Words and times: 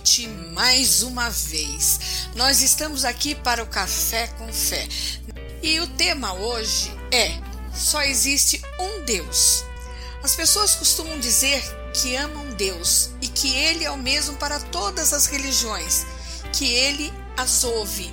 Noite 0.00 0.26
mais 0.54 1.02
uma 1.02 1.28
vez. 1.28 2.00
Nós 2.34 2.62
estamos 2.62 3.04
aqui 3.04 3.34
para 3.34 3.62
o 3.62 3.66
Café 3.66 4.28
com 4.38 4.50
Fé 4.50 4.88
e 5.62 5.78
o 5.78 5.86
tema 5.88 6.32
hoje 6.32 6.90
é: 7.12 7.38
só 7.74 8.00
existe 8.02 8.62
um 8.78 9.04
Deus. 9.04 9.62
As 10.22 10.34
pessoas 10.34 10.74
costumam 10.74 11.20
dizer 11.20 11.62
que 11.92 12.16
amam 12.16 12.48
Deus 12.54 13.10
e 13.20 13.28
que 13.28 13.54
Ele 13.54 13.84
é 13.84 13.90
o 13.90 13.98
mesmo 13.98 14.36
para 14.36 14.58
todas 14.58 15.12
as 15.12 15.26
religiões, 15.26 16.06
que 16.50 16.72
Ele 16.72 17.12
as 17.36 17.62
ouve. 17.62 18.10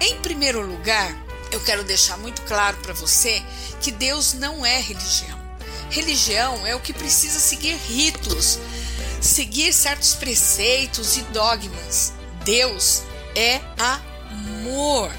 Em 0.00 0.20
primeiro 0.20 0.60
lugar, 0.60 1.16
eu 1.50 1.60
quero 1.60 1.84
deixar 1.84 2.18
muito 2.18 2.42
claro 2.42 2.76
para 2.78 2.92
você 2.92 3.42
que 3.80 3.90
Deus 3.90 4.34
não 4.34 4.64
é 4.64 4.78
religião. 4.78 5.42
Religião 5.88 6.66
é 6.66 6.74
o 6.74 6.80
que 6.80 6.92
precisa 6.92 7.38
seguir 7.38 7.76
ritos, 7.76 8.58
seguir 9.24 9.72
certos 9.72 10.14
preceitos 10.14 11.16
e 11.16 11.22
dogmas. 11.22 12.12
Deus 12.44 13.02
é 13.34 13.60
amor. 13.78 15.10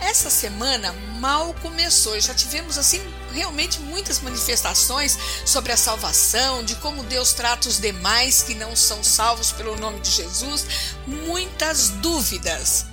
Essa 0.00 0.28
semana 0.28 0.92
mal 1.20 1.54
começou 1.62 2.18
já 2.20 2.34
tivemos 2.34 2.76
assim 2.76 3.00
realmente 3.32 3.78
muitas 3.80 4.20
manifestações 4.20 5.16
sobre 5.46 5.70
a 5.70 5.76
salvação, 5.76 6.64
de 6.64 6.74
como 6.76 7.04
Deus 7.04 7.32
trata 7.32 7.68
os 7.68 7.78
demais 7.78 8.42
que 8.42 8.54
não 8.54 8.74
são 8.74 9.02
salvos 9.04 9.52
pelo 9.52 9.76
nome 9.76 10.00
de 10.00 10.10
Jesus, 10.10 10.66
muitas 11.06 11.90
dúvidas. 11.90 12.86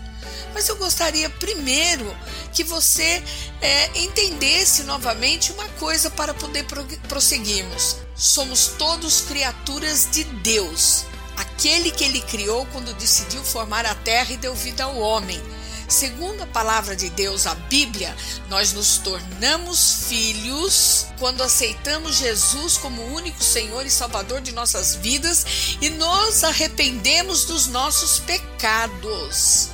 Mas 0.53 0.69
eu 0.69 0.75
gostaria 0.78 1.29
primeiro 1.29 2.16
que 2.53 2.63
você 2.63 3.24
é, 3.59 4.00
entendesse 4.00 4.84
novamente 4.84 5.52
uma 5.52 5.68
coisa 5.79 6.09
para 6.12 6.34
poder 6.34 6.63
pro- 6.66 6.85
prosseguirmos. 7.08 7.97
Somos 8.19 8.74
todos 8.78 9.22
criaturas 9.22 10.09
de 10.12 10.25
Deus, 10.25 11.06
aquele 11.38 11.90
que 11.90 12.03
ele 12.03 12.19
criou 12.19 12.66
quando 12.66 12.94
decidiu 12.96 13.41
formar 13.46 13.85
a 13.85 13.96
terra 13.96 14.34
e 14.34 14.38
deu 14.38 14.53
vida 14.53 14.84
ao 14.84 14.97
homem. 14.97 15.41
Segundo 15.88 16.44
a 16.44 16.47
palavra 16.47 16.97
de 16.97 17.09
Deus, 17.12 17.47
a 17.47 17.56
Bíblia, 17.56 18.13
nós 18.50 18.74
nos 18.74 18.97
tornamos 18.97 20.03
filhos 20.09 21.06
quando 21.18 21.41
aceitamos 21.41 22.18
Jesus 22.18 22.78
como 22.78 23.02
único 23.16 23.41
Senhor 23.41 23.85
e 23.85 23.90
Salvador 23.90 24.41
de 24.41 24.52
nossas 24.52 24.96
vidas 24.96 25.78
e 25.79 25.90
nos 25.90 26.44
arrependemos 26.44 27.46
dos 27.46 27.68
nossos 27.68 28.19
pecados. 28.19 29.69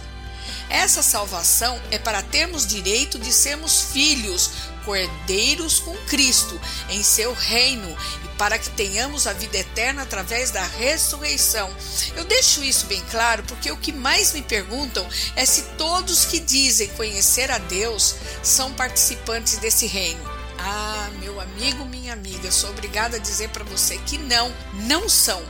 Essa 0.70 1.02
salvação 1.02 1.82
é 1.90 1.98
para 1.98 2.22
termos 2.22 2.68
direito 2.68 3.18
de 3.18 3.34
sermos 3.34 3.88
filhos, 3.92 4.52
cordeiros 4.84 5.80
com 5.80 5.96
Cristo 6.06 6.62
em 6.90 7.02
seu 7.02 7.34
reino 7.34 7.98
para 8.38 8.60
que 8.60 8.70
tenhamos 8.72 9.28
a 9.28 9.34
vida 9.34 9.58
eterna 9.58 10.04
através 10.04 10.52
da 10.52 10.64
ressurreição. 10.64 11.74
Eu 12.16 12.26
deixo 12.26 12.64
isso 12.64 12.86
bem 12.86 13.02
claro 13.12 13.44
porque 13.44 13.72
o 13.72 13.78
que 13.78 13.92
mais 13.92 14.34
me 14.34 14.42
perguntam 14.42 15.08
é 15.36 15.46
se 15.46 15.64
todos 15.78 16.26
que 16.26 16.40
dizem 16.40 16.88
conhecer 16.90 17.50
a 17.52 17.58
Deus 17.58 18.16
são 18.44 18.74
participantes 18.74 19.58
desse 19.58 19.86
reino. 19.86 20.24
Ah, 20.58 21.10
meu 21.20 21.40
amigo, 21.40 21.86
minha 21.86 22.14
amiga, 22.14 22.52
sou 22.52 22.70
obrigada 22.70 23.18
a 23.18 23.20
dizer 23.20 23.50
para 23.50 23.64
você 23.64 23.98
que 24.00 24.18
não, 24.18 24.54
não 24.74 25.08
são. 25.08 25.44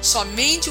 Somente 0.00 0.70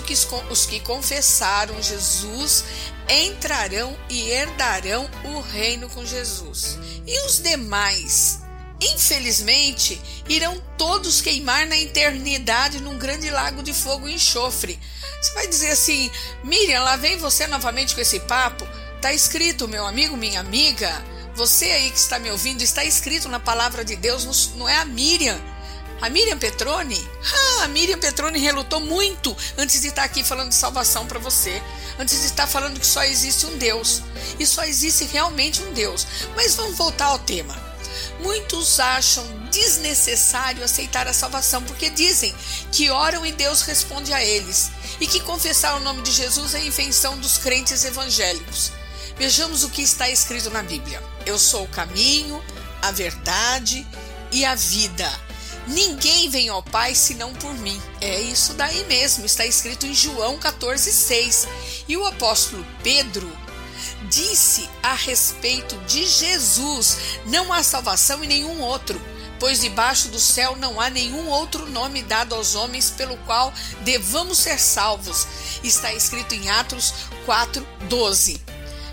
os 0.49 0.65
que 0.67 0.79
confessaram 0.79 1.81
Jesus 1.81 2.63
entrarão 3.09 3.97
e 4.07 4.29
herdarão 4.29 5.09
o 5.23 5.41
reino 5.41 5.89
com 5.89 6.05
Jesus. 6.05 6.77
E 7.05 7.25
os 7.25 7.41
demais, 7.41 8.42
infelizmente, 8.91 10.01
irão 10.27 10.61
todos 10.77 11.21
queimar 11.21 11.65
na 11.67 11.77
eternidade 11.77 12.81
num 12.81 12.97
grande 12.97 13.29
lago 13.29 13.61
de 13.61 13.73
fogo 13.73 14.07
e 14.07 14.15
enxofre. 14.15 14.79
Você 15.21 15.33
vai 15.33 15.47
dizer 15.47 15.71
assim: 15.71 16.09
Miriam, 16.43 16.83
lá 16.83 16.95
vem 16.95 17.17
você 17.17 17.47
novamente 17.47 17.95
com 17.95 18.01
esse 18.01 18.19
papo? 18.21 18.67
Tá 19.01 19.13
escrito, 19.13 19.67
meu 19.67 19.85
amigo, 19.85 20.17
minha 20.17 20.39
amiga. 20.39 21.03
Você 21.35 21.65
aí 21.65 21.89
que 21.89 21.97
está 21.97 22.19
me 22.19 22.29
ouvindo, 22.29 22.61
está 22.61 22.83
escrito 22.83 23.27
na 23.27 23.39
palavra 23.39 23.83
de 23.83 23.95
Deus, 23.95 24.51
não 24.55 24.69
é 24.69 24.77
a 24.77 24.85
Miriam. 24.85 25.39
A 26.01 26.09
Miriam 26.09 26.37
Petrone? 26.37 27.01
Ah, 27.59 27.63
a 27.63 27.67
Miriam 27.69 27.97
Petrone 27.97 28.37
relutou 28.37 28.81
muito 28.81 29.35
antes 29.57 29.81
de 29.81 29.87
estar 29.87 30.03
aqui 30.03 30.21
falando 30.21 30.49
de 30.49 30.55
salvação 30.55 31.07
para 31.07 31.17
você. 31.17 31.61
Antes 31.97 32.19
de 32.19 32.25
estar 32.25 32.45
falando 32.45 32.79
que 32.79 32.85
só 32.85 33.03
existe 33.03 33.45
um 33.45 33.57
Deus. 33.57 34.01
E 34.37 34.45
só 34.45 34.63
existe 34.65 35.05
realmente 35.05 35.63
um 35.63 35.71
Deus. 35.71 36.05
Mas 36.35 36.55
vamos 36.55 36.77
voltar 36.77 37.05
ao 37.05 37.19
tema. 37.19 37.62
Muitos 38.19 38.79
acham 38.79 39.25
desnecessário 39.51 40.63
aceitar 40.63 41.07
a 41.07 41.13
salvação 41.13 41.61
porque 41.63 41.89
dizem 41.89 42.33
que 42.71 42.89
oram 42.89 43.25
e 43.25 43.31
Deus 43.31 43.61
responde 43.61 44.13
a 44.13 44.23
eles 44.23 44.71
e 44.99 45.07
que 45.07 45.19
confessar 45.19 45.75
o 45.75 45.79
nome 45.81 46.01
de 46.01 46.11
Jesus 46.11 46.55
é 46.55 46.65
invenção 46.65 47.17
dos 47.17 47.37
crentes 47.37 47.83
evangélicos. 47.85 48.71
Vejamos 49.17 49.63
o 49.63 49.69
que 49.69 49.81
está 49.81 50.09
escrito 50.09 50.49
na 50.49 50.63
Bíblia. 50.63 51.01
Eu 51.25 51.37
sou 51.37 51.63
o 51.63 51.69
caminho, 51.69 52.43
a 52.81 52.91
verdade 52.91 53.85
e 54.31 54.43
a 54.43 54.55
vida. 54.55 55.09
Ninguém 55.67 56.29
vem 56.29 56.49
ao 56.49 56.61
Pai 56.61 56.93
senão 56.93 57.33
por 57.33 57.53
mim. 57.55 57.79
É 58.01 58.21
isso 58.21 58.53
daí 58.53 58.83
mesmo, 58.85 59.25
está 59.25 59.45
escrito 59.45 59.85
em 59.85 59.93
João 59.93 60.37
14,6. 60.37 61.47
E 61.87 61.95
o 61.95 62.05
apóstolo 62.05 62.65
Pedro 62.81 63.31
disse 64.13 64.69
a 64.81 64.93
respeito 64.93 65.75
de 65.87 66.05
Jesus: 66.05 66.97
não 67.25 67.51
há 67.51 67.63
salvação 67.63 68.23
em 68.23 68.27
nenhum 68.27 68.61
outro, 68.61 69.01
pois 69.39 69.61
debaixo 69.61 70.09
do 70.09 70.19
céu 70.19 70.55
não 70.55 70.79
há 70.79 70.89
nenhum 70.89 71.27
outro 71.29 71.65
nome 71.69 72.03
dado 72.03 72.35
aos 72.35 72.53
homens 72.53 72.91
pelo 72.91 73.17
qual 73.17 73.51
devamos 73.81 74.37
ser 74.37 74.59
salvos. 74.59 75.27
Está 75.63 75.91
escrito 75.93 76.35
em 76.35 76.49
Atos 76.49 76.93
4,12. 77.25 78.39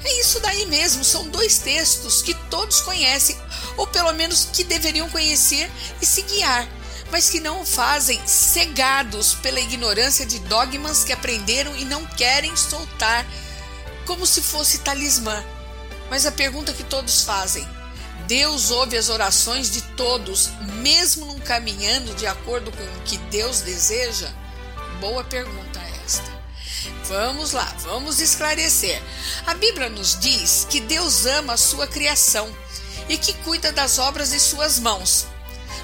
É 0.02 0.20
isso 0.20 0.40
daí 0.40 0.64
mesmo, 0.67 1.05
são 1.05 1.28
dois 1.28 1.58
textos 1.58 2.22
que 2.22 2.32
todos 2.49 2.81
conhecem, 2.81 3.37
ou 3.76 3.87
pelo 3.87 4.12
menos 4.14 4.49
que 4.50 4.64
deveriam 4.64 5.11
conhecer 5.11 5.70
e 6.00 6.06
se 6.06 6.22
guiar, 6.22 6.67
mas 7.11 7.28
que 7.28 7.38
não 7.38 7.61
o 7.61 7.67
fazem 7.67 8.19
cegados 8.26 9.34
pela 9.34 9.61
ignorância 9.61 10.25
de 10.25 10.38
dogmas 10.38 11.05
que 11.05 11.12
aprenderam 11.12 11.76
e 11.76 11.84
não 11.84 12.06
querem 12.06 12.56
soltar, 12.56 13.26
como 14.10 14.26
se 14.26 14.42
fosse 14.42 14.78
talismã. 14.78 15.40
Mas 16.10 16.26
a 16.26 16.32
pergunta 16.32 16.72
que 16.72 16.82
todos 16.82 17.22
fazem: 17.22 17.64
Deus 18.26 18.72
ouve 18.72 18.96
as 18.96 19.08
orações 19.08 19.70
de 19.70 19.82
todos, 19.94 20.50
mesmo 20.82 21.26
não 21.26 21.38
caminhando 21.38 22.12
de 22.16 22.26
acordo 22.26 22.72
com 22.72 22.82
o 22.82 23.02
que 23.04 23.16
Deus 23.30 23.60
deseja? 23.60 24.28
Boa 25.00 25.22
pergunta 25.22 25.78
esta. 26.04 26.28
Vamos 27.04 27.52
lá, 27.52 27.72
vamos 27.82 28.20
esclarecer. 28.20 29.00
A 29.46 29.54
Bíblia 29.54 29.88
nos 29.88 30.18
diz 30.18 30.66
que 30.68 30.80
Deus 30.80 31.24
ama 31.26 31.52
a 31.52 31.56
sua 31.56 31.86
criação 31.86 32.52
e 33.08 33.16
que 33.16 33.32
cuida 33.44 33.70
das 33.70 34.00
obras 34.00 34.30
de 34.30 34.40
suas 34.40 34.80
mãos. 34.80 35.28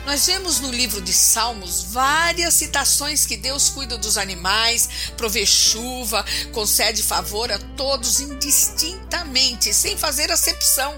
Nós 0.06 0.24
vemos 0.24 0.60
no 0.60 0.70
livro 0.70 1.00
de 1.00 1.12
Salmos 1.12 1.82
várias 1.82 2.54
citações 2.54 3.26
que 3.26 3.36
Deus 3.36 3.68
cuida 3.68 3.98
dos 3.98 4.16
animais, 4.16 4.88
provê 5.16 5.44
chuva, 5.44 6.24
concede 6.52 7.02
favor 7.02 7.50
a 7.50 7.58
todos 7.76 8.20
indistintamente, 8.20 9.74
sem 9.74 9.98
fazer 9.98 10.30
acepção. 10.30 10.94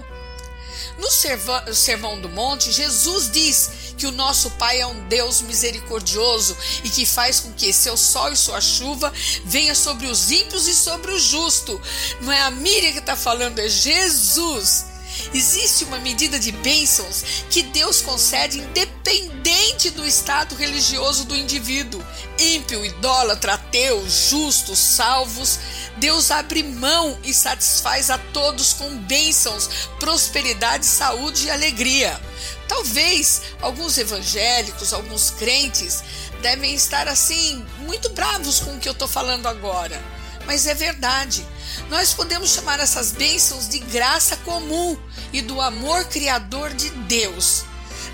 No 0.99 1.73
Sermão 1.73 2.21
do 2.21 2.29
Monte, 2.29 2.71
Jesus 2.71 3.31
diz 3.31 3.71
que 3.97 4.05
o 4.05 4.11
nosso 4.11 4.51
Pai 4.51 4.79
é 4.79 4.85
um 4.85 5.07
Deus 5.07 5.41
misericordioso 5.41 6.55
e 6.83 6.89
que 6.91 7.03
faz 7.03 7.39
com 7.39 7.51
que 7.53 7.73
seu 7.73 7.97
sol 7.97 8.31
e 8.31 8.37
sua 8.37 8.61
chuva 8.61 9.11
venha 9.43 9.73
sobre 9.73 10.05
os 10.05 10.29
ímpios 10.29 10.67
e 10.67 10.75
sobre 10.75 11.11
o 11.11 11.19
justo. 11.19 11.81
Não 12.21 12.31
é 12.31 12.41
a 12.41 12.51
Miriam 12.51 12.91
que 12.91 12.99
está 12.99 13.15
falando, 13.15 13.57
é 13.57 13.67
Jesus. 13.67 14.85
Existe 15.33 15.83
uma 15.83 15.99
medida 15.99 16.39
de 16.39 16.51
bênçãos 16.51 17.23
que 17.49 17.63
Deus 17.63 18.01
concede 18.01 18.59
independente 18.59 19.89
do 19.91 20.05
estado 20.05 20.55
religioso 20.55 21.25
do 21.25 21.35
indivíduo. 21.35 22.03
Ímpio, 22.37 22.85
idólatra, 22.85 23.53
ateu, 23.53 24.07
justo, 24.09 24.75
salvos. 24.75 25.59
Deus 25.97 26.31
abre 26.31 26.63
mão 26.63 27.17
e 27.23 27.33
satisfaz 27.33 28.09
a 28.09 28.17
todos 28.17 28.73
com 28.73 28.97
bênçãos, 28.99 29.89
prosperidade, 29.99 30.85
saúde 30.85 31.47
e 31.47 31.51
alegria. 31.51 32.19
Talvez 32.67 33.41
alguns 33.61 33.97
evangélicos, 33.97 34.93
alguns 34.93 35.31
crentes 35.31 36.03
devem 36.41 36.73
estar 36.73 37.07
assim 37.07 37.65
muito 37.79 38.09
bravos 38.09 38.59
com 38.59 38.75
o 38.75 38.79
que 38.79 38.87
eu 38.87 38.93
estou 38.93 39.07
falando 39.07 39.47
agora, 39.47 40.01
mas 40.49 40.65
é 40.65 40.73
verdade. 40.73 41.45
Nós 41.91 42.11
podemos 42.11 42.49
chamar 42.49 42.79
essas 42.79 43.11
bênçãos 43.11 43.69
de 43.69 43.77
graça 43.77 44.35
comum 44.37 44.97
e 45.31 45.43
do 45.43 45.61
amor 45.61 46.05
criador 46.05 46.73
de 46.73 46.89
Deus. 46.89 47.65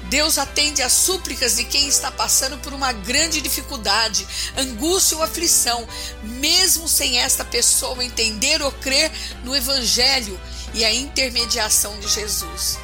Deus 0.10 0.38
atende 0.38 0.82
às 0.82 0.92
súplicas 0.92 1.56
de 1.56 1.64
quem 1.64 1.88
está 1.88 2.12
passando 2.12 2.58
por 2.58 2.74
uma 2.74 2.92
grande 2.92 3.40
dificuldade, 3.40 4.28
angústia 4.58 5.16
ou 5.16 5.24
aflição, 5.24 5.88
mesmo 6.24 6.90
sem 6.90 7.20
esta 7.20 7.46
pessoa 7.46 8.04
entender 8.04 8.62
ou 8.62 8.70
crer 8.70 9.10
no 9.46 9.56
Evangelho 9.56 10.38
e 10.74 10.84
a 10.84 10.94
intermediação 10.94 11.98
de 12.02 12.10
Jesus. 12.10 12.78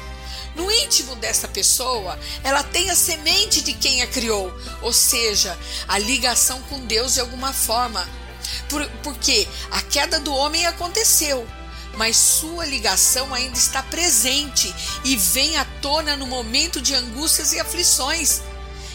No 0.56 0.70
íntimo 0.70 1.14
dessa 1.16 1.46
pessoa, 1.46 2.18
ela 2.42 2.62
tem 2.62 2.88
a 2.88 2.96
semente 2.96 3.60
de 3.60 3.74
quem 3.74 4.00
a 4.00 4.06
criou, 4.06 4.50
ou 4.80 4.94
seja, 4.94 5.58
a 5.86 5.98
ligação 5.98 6.62
com 6.70 6.86
Deus 6.86 7.14
de 7.14 7.20
alguma 7.20 7.52
forma. 7.52 8.21
Por, 8.68 8.86
porque 9.02 9.46
a 9.70 9.82
queda 9.82 10.20
do 10.20 10.32
homem 10.34 10.66
aconteceu, 10.66 11.46
mas 11.94 12.16
sua 12.16 12.64
ligação 12.66 13.32
ainda 13.34 13.58
está 13.58 13.82
presente 13.82 14.74
e 15.04 15.16
vem 15.16 15.56
à 15.56 15.64
tona 15.80 16.16
no 16.16 16.26
momento 16.26 16.80
de 16.80 16.94
angústias 16.94 17.52
e 17.52 17.60
aflições. 17.60 18.40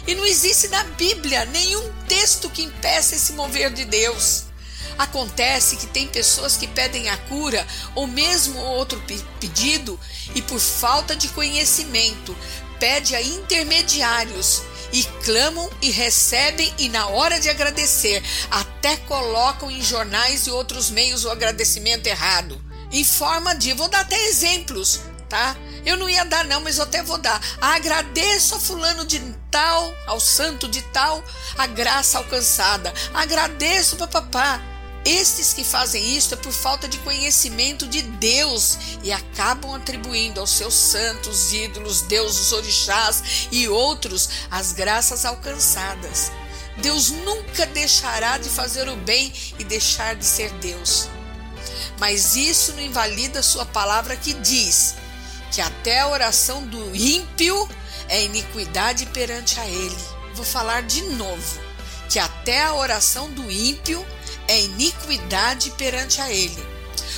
E 0.05 0.15
não 0.15 0.25
existe 0.25 0.69
na 0.69 0.83
Bíblia 0.83 1.45
nenhum 1.45 1.91
texto 2.07 2.49
que 2.49 2.63
impeça 2.63 3.15
esse 3.15 3.33
mover 3.33 3.71
de 3.71 3.85
Deus. 3.85 4.45
Acontece 4.97 5.75
que 5.75 5.85
tem 5.85 6.07
pessoas 6.07 6.57
que 6.57 6.65
pedem 6.65 7.09
a 7.09 7.17
cura 7.17 7.67
ou 7.93 8.07
mesmo 8.07 8.57
outro 8.59 9.01
pedido 9.39 9.99
e 10.33 10.41
por 10.41 10.59
falta 10.59 11.15
de 11.15 11.27
conhecimento 11.29 12.35
pede 12.79 13.15
a 13.15 13.21
intermediários 13.21 14.63
e 14.91 15.03
clamam 15.23 15.69
e 15.81 15.91
recebem 15.91 16.73
e 16.77 16.89
na 16.89 17.07
hora 17.07 17.39
de 17.39 17.49
agradecer 17.49 18.23
até 18.49 18.97
colocam 18.97 19.69
em 19.69 19.81
jornais 19.81 20.47
e 20.47 20.51
outros 20.51 20.89
meios 20.89 21.25
o 21.25 21.29
agradecimento 21.29 22.07
errado. 22.07 22.61
Em 22.91 23.03
forma 23.03 23.53
de, 23.53 23.73
vou 23.73 23.89
dar 23.89 24.01
até 24.01 24.17
exemplos, 24.27 25.01
tá? 25.27 25.55
Eu 25.85 25.97
não 25.97 26.09
ia 26.09 26.23
dar 26.23 26.45
não, 26.45 26.61
mas 26.61 26.77
eu 26.77 26.83
até 26.83 27.03
vou 27.03 27.17
dar. 27.17 27.39
Agradeço 27.61 28.55
a 28.55 28.59
fulano 28.59 29.05
de 29.05 29.19
tal, 29.51 29.93
ao 30.05 30.19
santo 30.19 30.67
de 30.67 30.81
tal, 30.81 31.23
a 31.57 31.67
graça 31.67 32.17
alcançada. 32.17 32.93
Agradeço 33.13 33.97
papapá. 33.97 34.61
Estes 35.07 35.53
que 35.53 35.63
fazem 35.63 36.17
isto 36.17 36.33
é 36.33 36.37
por 36.37 36.51
falta 36.51 36.85
de 36.85 36.97
conhecimento 36.97 37.87
de 37.87 38.01
Deus 38.01 38.77
e 39.01 39.09
acabam 39.09 39.73
atribuindo 39.73 40.41
aos 40.41 40.49
seus 40.49 40.73
santos, 40.73 41.53
ídolos, 41.53 42.01
deuses, 42.01 42.51
orixás 42.51 43.47
e 43.49 43.69
outros 43.69 44.27
as 44.51 44.73
graças 44.73 45.23
alcançadas. 45.23 46.29
Deus 46.79 47.09
nunca 47.09 47.65
deixará 47.67 48.37
de 48.37 48.49
fazer 48.49 48.89
o 48.89 48.97
bem 48.97 49.31
e 49.57 49.63
deixar 49.63 50.13
de 50.13 50.25
ser 50.25 50.51
Deus. 50.55 51.07
Mas 51.97 52.35
isso 52.35 52.73
não 52.73 52.81
invalida 52.81 53.41
sua 53.41 53.65
palavra 53.65 54.17
que 54.17 54.33
diz 54.33 54.95
que 55.53 55.61
até 55.61 56.01
a 56.01 56.09
oração 56.09 56.67
do 56.67 56.93
ímpio 56.93 57.69
é 58.09 58.25
iniquidade 58.25 59.05
perante 59.05 59.57
a 59.57 59.65
ele. 59.65 59.97
Vou 60.33 60.43
falar 60.43 60.81
de 60.81 61.01
novo, 61.03 61.61
que 62.09 62.19
até 62.19 62.63
a 62.63 62.73
oração 62.73 63.31
do 63.31 63.49
ímpio 63.49 64.05
é 64.47 64.61
iniquidade 64.61 65.71
perante 65.71 66.21
a 66.21 66.31
ele. 66.31 66.65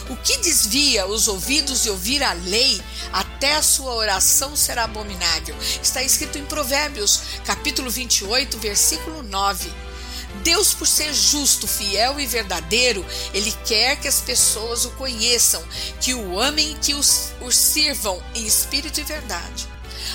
O 0.10 0.16
que 0.18 0.38
desvia 0.38 1.06
os 1.06 1.28
ouvidos 1.28 1.84
de 1.84 1.90
ouvir 1.90 2.24
a 2.24 2.34
lei, 2.34 2.82
até 3.14 3.56
a 3.56 3.62
sua 3.62 3.94
oração 3.94 4.56
será 4.56 4.86
abominável. 4.86 5.56
Está 5.82 6.02
escrito 6.02 6.38
em 6.38 6.46
Provérbios, 6.46 7.22
capítulo 7.46 7.92
28, 7.92 8.58
versículo 8.58 9.22
9. 9.22 9.72
Deus, 10.44 10.74
por 10.74 10.88
ser 10.88 11.14
justo, 11.14 11.68
fiel 11.68 12.20
e 12.20 12.26
verdadeiro, 12.26 13.06
Ele 13.34 13.52
quer 13.66 14.00
que 14.00 14.08
as 14.08 14.20
pessoas 14.20 14.86
o 14.86 14.92
conheçam, 14.92 15.64
que 16.02 16.14
o 16.14 16.40
amem 16.40 16.72
e 16.72 16.76
que 16.76 16.94
os, 16.96 17.32
os 17.42 17.56
sirvam 17.56 18.22
em 18.34 18.46
espírito 18.46 19.00
e 19.00 19.04
verdade 19.04 19.69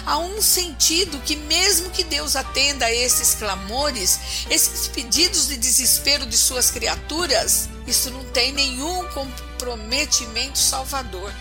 há 0.06 0.18
um 0.18 0.40
sentido 0.40 1.20
que, 1.20 1.36
mesmo 1.36 1.90
que 1.90 2.04
Deus 2.04 2.36
atenda 2.36 2.86
a 2.86 2.94
esses 2.94 3.34
clamores, 3.34 4.18
esses 4.50 4.88
pedidos 4.88 5.48
de 5.48 5.56
desespero 5.56 6.26
de 6.26 6.36
suas 6.36 6.70
criaturas, 6.70 7.68
isso 7.86 8.10
não 8.10 8.24
tem 8.26 8.52
nenhum 8.52 9.04
comprometimento 9.08 10.58
salvador. 10.58 11.32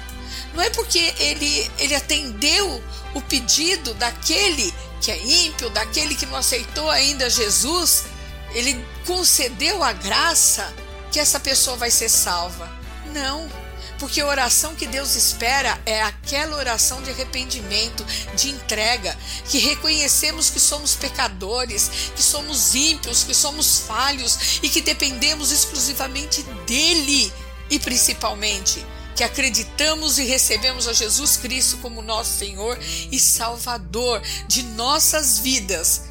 Não 0.53 0.61
é 0.61 0.69
porque 0.69 1.13
ele, 1.19 1.71
ele 1.79 1.95
atendeu 1.95 2.83
o 3.13 3.21
pedido 3.21 3.93
daquele 3.95 4.73
que 5.01 5.11
é 5.11 5.17
ímpio, 5.17 5.69
daquele 5.69 6.15
que 6.15 6.25
não 6.25 6.37
aceitou 6.37 6.89
ainda 6.89 7.29
Jesus, 7.29 8.05
ele 8.53 8.85
concedeu 9.05 9.83
a 9.83 9.91
graça 9.91 10.73
que 11.11 11.19
essa 11.19 11.39
pessoa 11.39 11.75
vai 11.75 11.91
ser 11.91 12.09
salva. 12.09 12.71
Não. 13.13 13.62
Porque 13.99 14.21
a 14.21 14.27
oração 14.27 14.75
que 14.75 14.87
Deus 14.87 15.15
espera 15.15 15.79
é 15.85 16.01
aquela 16.01 16.57
oração 16.57 17.01
de 17.01 17.09
arrependimento, 17.09 18.05
de 18.35 18.49
entrega, 18.49 19.17
que 19.49 19.59
reconhecemos 19.59 20.49
que 20.49 20.59
somos 20.59 20.95
pecadores, 20.95 21.89
que 22.15 22.21
somos 22.21 22.75
ímpios, 22.75 23.23
que 23.23 23.33
somos 23.33 23.79
falhos 23.79 24.59
e 24.61 24.69
que 24.69 24.81
dependemos 24.81 25.51
exclusivamente 25.51 26.43
dEle 26.65 27.31
e 27.69 27.79
principalmente 27.79 28.85
que 29.15 29.23
acreditamos 29.23 30.17
e 30.17 30.25
recebemos 30.25 30.87
a 30.87 30.93
Jesus 30.93 31.37
Cristo 31.37 31.77
como 31.77 32.01
nosso 32.01 32.37
Senhor 32.39 32.77
e 33.11 33.19
Salvador 33.19 34.21
de 34.47 34.63
nossas 34.63 35.39
vidas. 35.39 36.03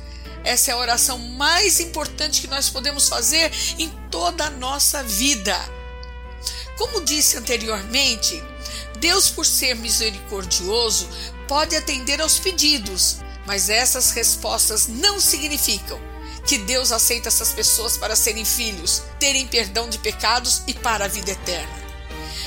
Essa 0.44 0.70
é 0.70 0.74
a 0.74 0.78
oração 0.78 1.18
mais 1.18 1.80
importante 1.80 2.40
que 2.40 2.48
nós 2.48 2.68
podemos 2.68 3.08
fazer 3.08 3.52
em 3.78 3.88
toda 4.10 4.46
a 4.46 4.50
nossa 4.50 5.02
vida. 5.02 5.56
Como 6.76 7.04
disse 7.04 7.36
anteriormente, 7.36 8.42
Deus, 8.98 9.30
por 9.30 9.44
ser 9.44 9.74
misericordioso, 9.74 11.08
pode 11.48 11.76
atender 11.76 12.20
aos 12.20 12.38
pedidos, 12.38 13.18
mas 13.46 13.68
essas 13.68 14.12
respostas 14.12 14.86
não 14.86 15.20
significam 15.20 16.00
que 16.46 16.58
Deus 16.58 16.90
aceita 16.92 17.28
essas 17.28 17.52
pessoas 17.52 17.96
para 17.96 18.16
serem 18.16 18.44
filhos, 18.44 19.02
terem 19.18 19.46
perdão 19.46 19.88
de 19.88 19.98
pecados 19.98 20.62
e 20.66 20.74
para 20.74 21.04
a 21.04 21.08
vida 21.08 21.30
eterna. 21.30 21.82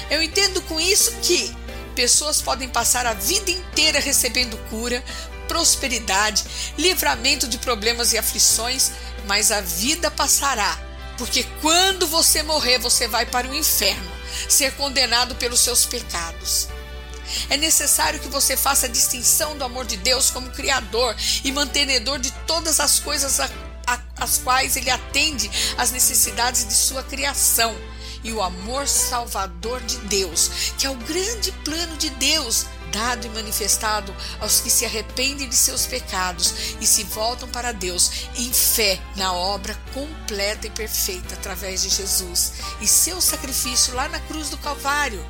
Eu 0.10 0.22
entendo 0.22 0.62
com 0.64 0.80
isso 0.80 1.12
que 1.22 1.56
pessoas 1.96 2.42
podem 2.42 2.68
passar 2.68 3.06
a 3.06 3.14
vida 3.14 3.52
inteira 3.52 4.00
recebendo 4.00 4.58
cura, 4.70 5.04
prosperidade, 5.48 6.44
livramento 6.78 7.48
de 7.48 7.58
problemas 7.58 8.14
e 8.14 8.18
aflições, 8.18 8.92
mas 9.28 9.52
a 9.52 9.62
vida 9.62 10.12
passará, 10.12 10.78
porque 11.18 11.44
quando 11.62 12.08
você 12.08 12.44
morrer, 12.44 12.78
você 12.78 13.08
vai 13.08 13.26
para 13.26 13.48
o 13.48 13.56
inferno 13.56 14.12
ser 14.50 14.74
condenado 14.74 15.36
pelos 15.36 15.60
seus 15.60 15.86
pecados. 15.86 16.68
É 17.50 17.58
necessário 17.58 18.20
que 18.20 18.28
você 18.28 18.56
faça 18.56 18.86
a 18.86 18.90
distinção 18.90 19.58
do 19.58 19.64
amor 19.64 19.86
de 19.86 19.98
Deus 19.98 20.30
como 20.30 20.52
Criador 20.52 21.16
e 21.44 21.52
mantenedor 21.52 22.20
de 22.20 22.32
todas 22.46 22.80
as 22.80 23.00
coisas 23.00 23.40
a, 23.40 23.50
a, 23.88 24.00
as 24.18 24.38
quais 24.38 24.76
Ele 24.76 24.92
atende 24.92 25.50
às 25.78 25.92
necessidades 25.92 26.68
de 26.68 26.74
sua 26.74 27.04
criação 27.04 27.76
e 28.24 28.32
o 28.32 28.42
amor 28.42 28.88
salvador 28.88 29.82
de 29.82 29.98
Deus, 29.98 30.50
que 30.78 30.86
é 30.88 30.90
o 30.90 30.96
grande 30.96 31.52
plano 31.64 31.96
de 31.98 32.10
Deus 32.12 32.66
dado 32.96 33.28
e 33.28 33.30
manifestado 33.32 34.16
aos 34.40 34.62
que 34.62 34.70
se 34.70 34.86
arrependem 34.86 35.50
de 35.50 35.56
seus 35.56 35.86
pecados 35.86 36.54
e 36.80 36.88
se 36.88 37.04
voltam 37.04 37.50
para 37.50 37.74
Deus 37.74 38.10
em 38.38 38.54
fé 38.54 38.98
na 39.18 39.34
obra 39.34 39.78
completa 39.94 40.66
e 40.66 40.70
perfeita 40.70 41.36
através 41.36 41.82
de 41.82 41.90
Jesus 41.90 42.54
e 42.80 42.88
seu 42.88 43.20
sacrifício 43.20 43.94
lá 43.94 44.08
na 44.08 44.22
cruz 44.22 44.50
do 44.50 44.58
Calvário. 44.58 45.24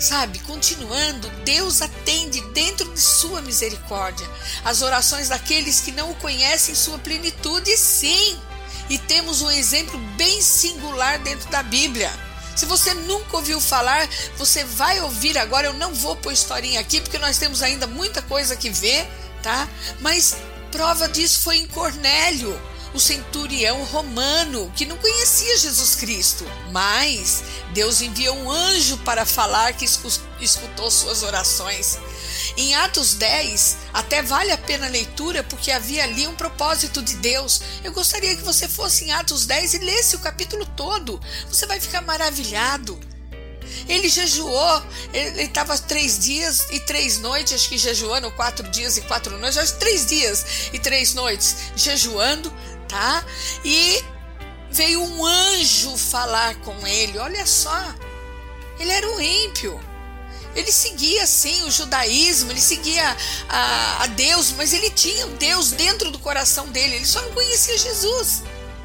Sabe, 0.00 0.40
continuando, 0.40 1.28
Deus 1.44 1.80
atende 1.80 2.40
dentro 2.48 2.92
de 2.92 3.00
sua 3.00 3.40
misericórdia 3.40 4.28
as 4.64 4.82
orações 4.82 5.28
daqueles 5.28 5.80
que 5.80 5.92
não 5.92 6.10
o 6.10 6.16
conhecem 6.16 6.72
em 6.72 6.76
sua 6.76 6.98
plenitude, 6.98 7.76
sim. 7.76 8.36
E 8.90 8.98
temos 8.98 9.40
um 9.40 9.50
exemplo 9.52 9.96
bem 10.16 10.42
singular 10.42 11.20
dentro 11.20 11.48
da 11.48 11.62
Bíblia. 11.62 12.10
Se 12.54 12.66
você 12.66 12.94
nunca 12.94 13.36
ouviu 13.36 13.60
falar, 13.60 14.08
você 14.36 14.64
vai 14.64 15.00
ouvir 15.00 15.38
agora. 15.38 15.66
Eu 15.66 15.74
não 15.74 15.94
vou 15.94 16.16
pôr 16.16 16.32
historinha 16.32 16.80
aqui 16.80 17.00
porque 17.00 17.18
nós 17.18 17.38
temos 17.38 17.62
ainda 17.62 17.86
muita 17.86 18.22
coisa 18.22 18.56
que 18.56 18.70
ver, 18.70 19.06
tá? 19.42 19.68
Mas 20.00 20.36
prova 20.70 21.08
disso 21.08 21.40
foi 21.40 21.56
em 21.58 21.66
Cornélio 21.66 22.60
o 22.94 23.00
centurião 23.00 23.82
romano 23.84 24.70
que 24.76 24.84
não 24.84 24.98
conhecia 24.98 25.56
Jesus 25.56 25.94
Cristo, 25.94 26.44
mas 26.70 27.42
Deus 27.72 28.02
enviou 28.02 28.36
um 28.36 28.50
anjo 28.50 28.98
para 28.98 29.24
falar 29.24 29.72
que 29.72 29.86
escutou 30.40 30.90
suas 30.90 31.22
orações. 31.22 31.98
Em 32.56 32.74
Atos 32.74 33.14
10, 33.14 33.76
até 33.92 34.22
vale 34.22 34.50
a 34.50 34.58
pena 34.58 34.86
a 34.86 34.90
leitura 34.90 35.42
porque 35.42 35.70
havia 35.70 36.04
ali 36.04 36.26
um 36.26 36.34
propósito 36.34 37.02
de 37.02 37.14
Deus. 37.16 37.60
Eu 37.82 37.92
gostaria 37.92 38.36
que 38.36 38.42
você 38.42 38.68
fosse 38.68 39.04
em 39.04 39.12
Atos 39.12 39.46
10 39.46 39.74
e 39.74 39.78
lesse 39.78 40.16
o 40.16 40.20
capítulo 40.20 40.66
todo. 40.76 41.20
Você 41.48 41.66
vai 41.66 41.80
ficar 41.80 42.02
maravilhado. 42.02 42.98
Ele 43.88 44.08
jejuou, 44.08 44.82
ele 45.12 45.42
estava 45.42 45.76
três 45.78 46.18
dias 46.18 46.66
e 46.70 46.80
três 46.80 47.18
noites, 47.18 47.54
acho 47.54 47.68
que 47.68 47.78
jejuando, 47.78 48.30
quatro 48.32 48.68
dias 48.70 48.96
e 48.96 49.02
quatro 49.02 49.38
noites, 49.38 49.56
acho 49.56 49.78
três 49.78 50.06
dias 50.06 50.44
e 50.72 50.78
três 50.78 51.14
noites 51.14 51.56
jejuando, 51.74 52.52
tá? 52.86 53.24
E 53.64 54.04
veio 54.70 55.02
um 55.02 55.24
anjo 55.24 55.96
falar 55.96 56.54
com 56.56 56.86
ele. 56.86 57.18
Olha 57.18 57.46
só, 57.46 57.94
ele 58.78 58.90
era 58.90 59.08
um 59.08 59.20
ímpio. 59.20 59.80
Ele 60.54 60.70
seguia 60.70 61.26
sim 61.26 61.62
o 61.64 61.70
judaísmo, 61.70 62.50
ele 62.50 62.60
seguia 62.60 63.16
a, 63.48 64.04
a 64.04 64.06
Deus, 64.08 64.52
mas 64.52 64.72
ele 64.72 64.90
tinha 64.90 65.26
Deus 65.26 65.70
dentro 65.72 66.10
do 66.10 66.18
coração 66.18 66.68
dele, 66.68 66.96
ele 66.96 67.06
só 67.06 67.22
não 67.22 67.32
conhecia 67.32 67.76
Jesus. 67.78 68.42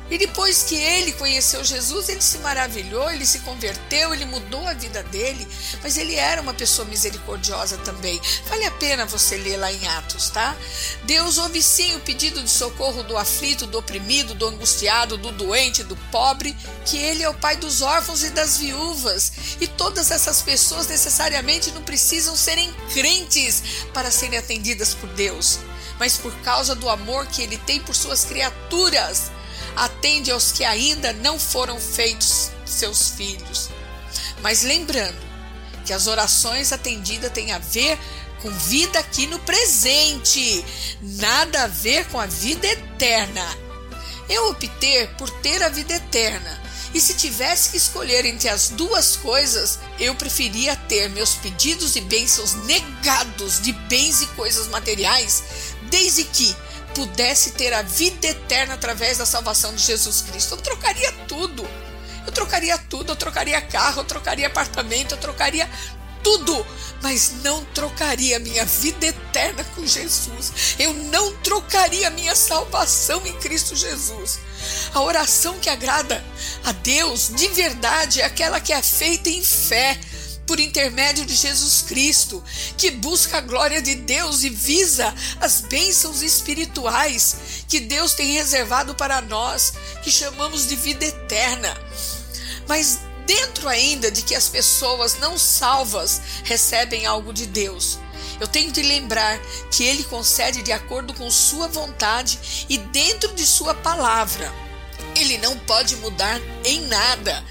E 0.10 0.18
depois 0.18 0.64
que 0.64 0.76
ele 0.76 1.12
conheceu 1.14 1.64
Jesus, 1.64 2.08
ele 2.08 2.22
se 2.22 2.38
maravilhou, 2.38 3.12
ele 3.12 3.26
se 3.26 3.40
converteu, 3.40 4.14
ele 4.14 4.26
mudou 4.26 4.66
a 4.66 4.74
vida 4.74 5.04
dele, 5.04 5.46
mas 5.84 5.98
ele 5.98 6.16
era 6.16 6.42
uma 6.42 6.54
pessoa 6.54 6.88
misericordiosa 6.88 7.78
também. 7.80 8.20
Vale 8.48 8.66
a 8.66 8.72
pena 8.72 9.06
você 9.06 9.36
ler 9.36 9.58
lá 9.58 9.72
em 9.72 9.88
Atos, 9.90 10.30
tá? 10.30 10.56
Deus 11.04 11.38
ouve 11.38 11.62
sim 11.62 11.96
o 11.96 12.00
pedido 12.00 12.42
de 12.42 12.50
socorro 12.50 13.04
do 13.04 13.18
aflito, 13.18 13.68
do 13.68 13.78
oprimido, 13.78 14.34
do 14.34 14.48
angustiado, 14.48 15.18
do 15.18 15.32
doente, 15.32 15.84
do 15.84 15.98
pobre, 16.10 16.56
que 16.86 16.98
ele 16.98 17.24
é 17.24 17.30
o 17.30 17.34
pai 17.34 17.58
dos 17.58 17.82
órfãos 17.82 18.24
e 18.24 18.30
das 18.30 18.58
viúvas. 18.58 19.32
E 19.60 19.68
todas 19.68 20.10
essas 20.10 20.42
pessoas 20.42 20.88
necessariamente 20.88 21.72
não 21.72 21.84
precisam 21.84 22.36
serem 22.36 22.74
crentes 22.94 23.62
para 23.94 24.10
serem 24.10 24.40
atendidas 24.40 24.94
por 24.94 25.10
Deus, 25.10 25.60
mas 26.00 26.18
por 26.18 26.34
causa 26.42 26.74
do 26.74 26.90
amor 26.90 27.28
que 27.28 27.42
ele 27.42 27.58
tem 27.58 27.82
por 27.82 27.94
suas 27.94 28.24
criaturas 28.24 29.32
atende 29.78 30.32
aos 30.32 30.52
que 30.52 30.66
ainda 30.66 31.14
não 31.14 31.40
foram 31.40 31.80
feitos 31.80 32.50
seus 32.66 33.10
filhos. 33.12 33.70
Mas 34.42 34.64
lembrando 34.64 35.18
que 35.86 35.94
as 35.94 36.08
orações 36.08 36.74
atendidas 36.74 37.32
têm 37.32 37.52
a 37.52 37.60
ver 37.60 37.98
com 38.42 38.52
vida 38.52 39.00
aqui 39.00 39.26
no 39.28 39.40
presente, 39.40 40.66
nada 41.02 41.64
a 41.64 41.68
ver 41.68 42.06
com 42.08 42.20
a 42.20 42.26
vida 42.26 42.68
eterna. 42.68 43.46
Eu 44.28 44.50
optei 44.50 45.08
por 45.18 45.30
ter 45.42 45.64
a 45.64 45.70
vida 45.70 45.94
eterna, 45.94 46.62
e 46.94 47.00
se 47.00 47.14
tivesse 47.14 47.70
que 47.70 47.78
escolher 47.78 48.26
entre 48.26 48.50
as 48.50 48.70
duas 48.70 49.16
coisas, 49.16 49.80
eu 50.00 50.16
preferia 50.16 50.76
ter 50.76 51.10
meus 51.10 51.36
pedidos 51.36 51.96
e 51.96 52.02
bênçãos 52.02 52.54
negados 52.66 53.62
de 53.62 53.72
bens 53.72 54.22
e 54.22 54.26
coisas 54.28 54.68
materiais, 54.68 55.44
desde 55.90 56.24
que 56.24 56.56
pudesse 56.98 57.52
ter 57.52 57.72
a 57.74 57.84
vida 57.84 58.26
eterna 58.26 58.74
através 58.74 59.20
da 59.20 59.26
salvação 59.26 59.76
de 59.76 59.84
Jesus 59.84 60.22
Cristo. 60.22 60.56
Eu 60.56 60.58
trocaria 60.58 61.12
tudo. 61.28 61.64
Eu 62.26 62.32
trocaria 62.32 62.76
tudo, 62.76 63.12
eu 63.12 63.16
trocaria 63.16 63.62
carro, 63.62 64.02
eu 64.02 64.04
trocaria 64.04 64.48
apartamento, 64.48 65.12
eu 65.12 65.18
trocaria 65.20 65.70
tudo, 66.24 66.66
mas 67.04 67.36
não 67.44 67.64
trocaria 67.66 68.40
minha 68.40 68.66
vida 68.66 69.06
eterna 69.06 69.64
com 69.76 69.86
Jesus. 69.86 70.76
Eu 70.80 70.92
não 70.92 71.38
trocaria 71.38 72.10
minha 72.10 72.36
salvação 72.36 73.26
em 73.28 73.34
Cristo 73.34 73.76
Jesus. 73.76 74.40
A 74.92 75.00
oração 75.00 75.60
que 75.60 75.70
agrada 75.70 76.26
a 76.66 76.72
Deus 76.72 77.30
de 77.30 77.48
verdade 77.50 78.22
é 78.22 78.26
aquela 78.26 78.60
que 78.60 78.74
é 78.74 78.82
feita 78.82 79.30
em 79.30 79.44
fé, 79.44 80.00
por 80.48 80.60
intermédio 80.60 81.26
de 81.26 81.36
Jesus 81.36 81.82
Cristo, 81.82 82.42
que 82.78 82.90
busca 82.90 83.38
a 83.38 83.42
glória 83.42 83.82
de 83.82 83.94
Deus 83.94 84.44
e 84.44 84.50
visa 84.50 85.14
as 85.42 85.62
bênçãos 85.62 86.22
espirituais 86.22 87.36
que 87.68 87.82
Deus 87.82 88.14
tem 88.14 88.32
reservado 88.32 88.96
para 88.96 89.22
nós, 89.22 89.74
que 90.02 90.10
chamamos 90.10 90.66
de 90.68 90.76
vida 90.78 91.06
eterna. 91.06 91.78
Mas 92.68 93.00
dentro 93.26 93.68
ainda 93.68 94.10
de 94.10 94.22
que 94.22 94.34
as 94.34 94.48
pessoas 94.48 95.20
não 95.20 95.38
salvas 95.38 96.22
recebem 96.46 97.06
algo 97.06 97.34
de 97.34 97.46
Deus, 97.46 98.00
eu 98.40 98.48
tenho 98.48 98.72
de 98.72 98.82
lembrar 98.82 99.38
que 99.70 99.84
Ele 99.84 100.04
concede 100.06 100.62
de 100.64 100.72
acordo 100.72 101.14
com 101.14 101.30
Sua 101.30 101.68
vontade 101.68 102.66
e 102.70 102.78
dentro 102.78 103.34
de 103.34 103.46
Sua 103.46 103.74
palavra. 103.74 104.54
Ele 105.16 105.38
não 105.40 105.58
pode 105.60 105.96
mudar 105.98 106.40
em 106.64 106.82
nada 106.88 107.44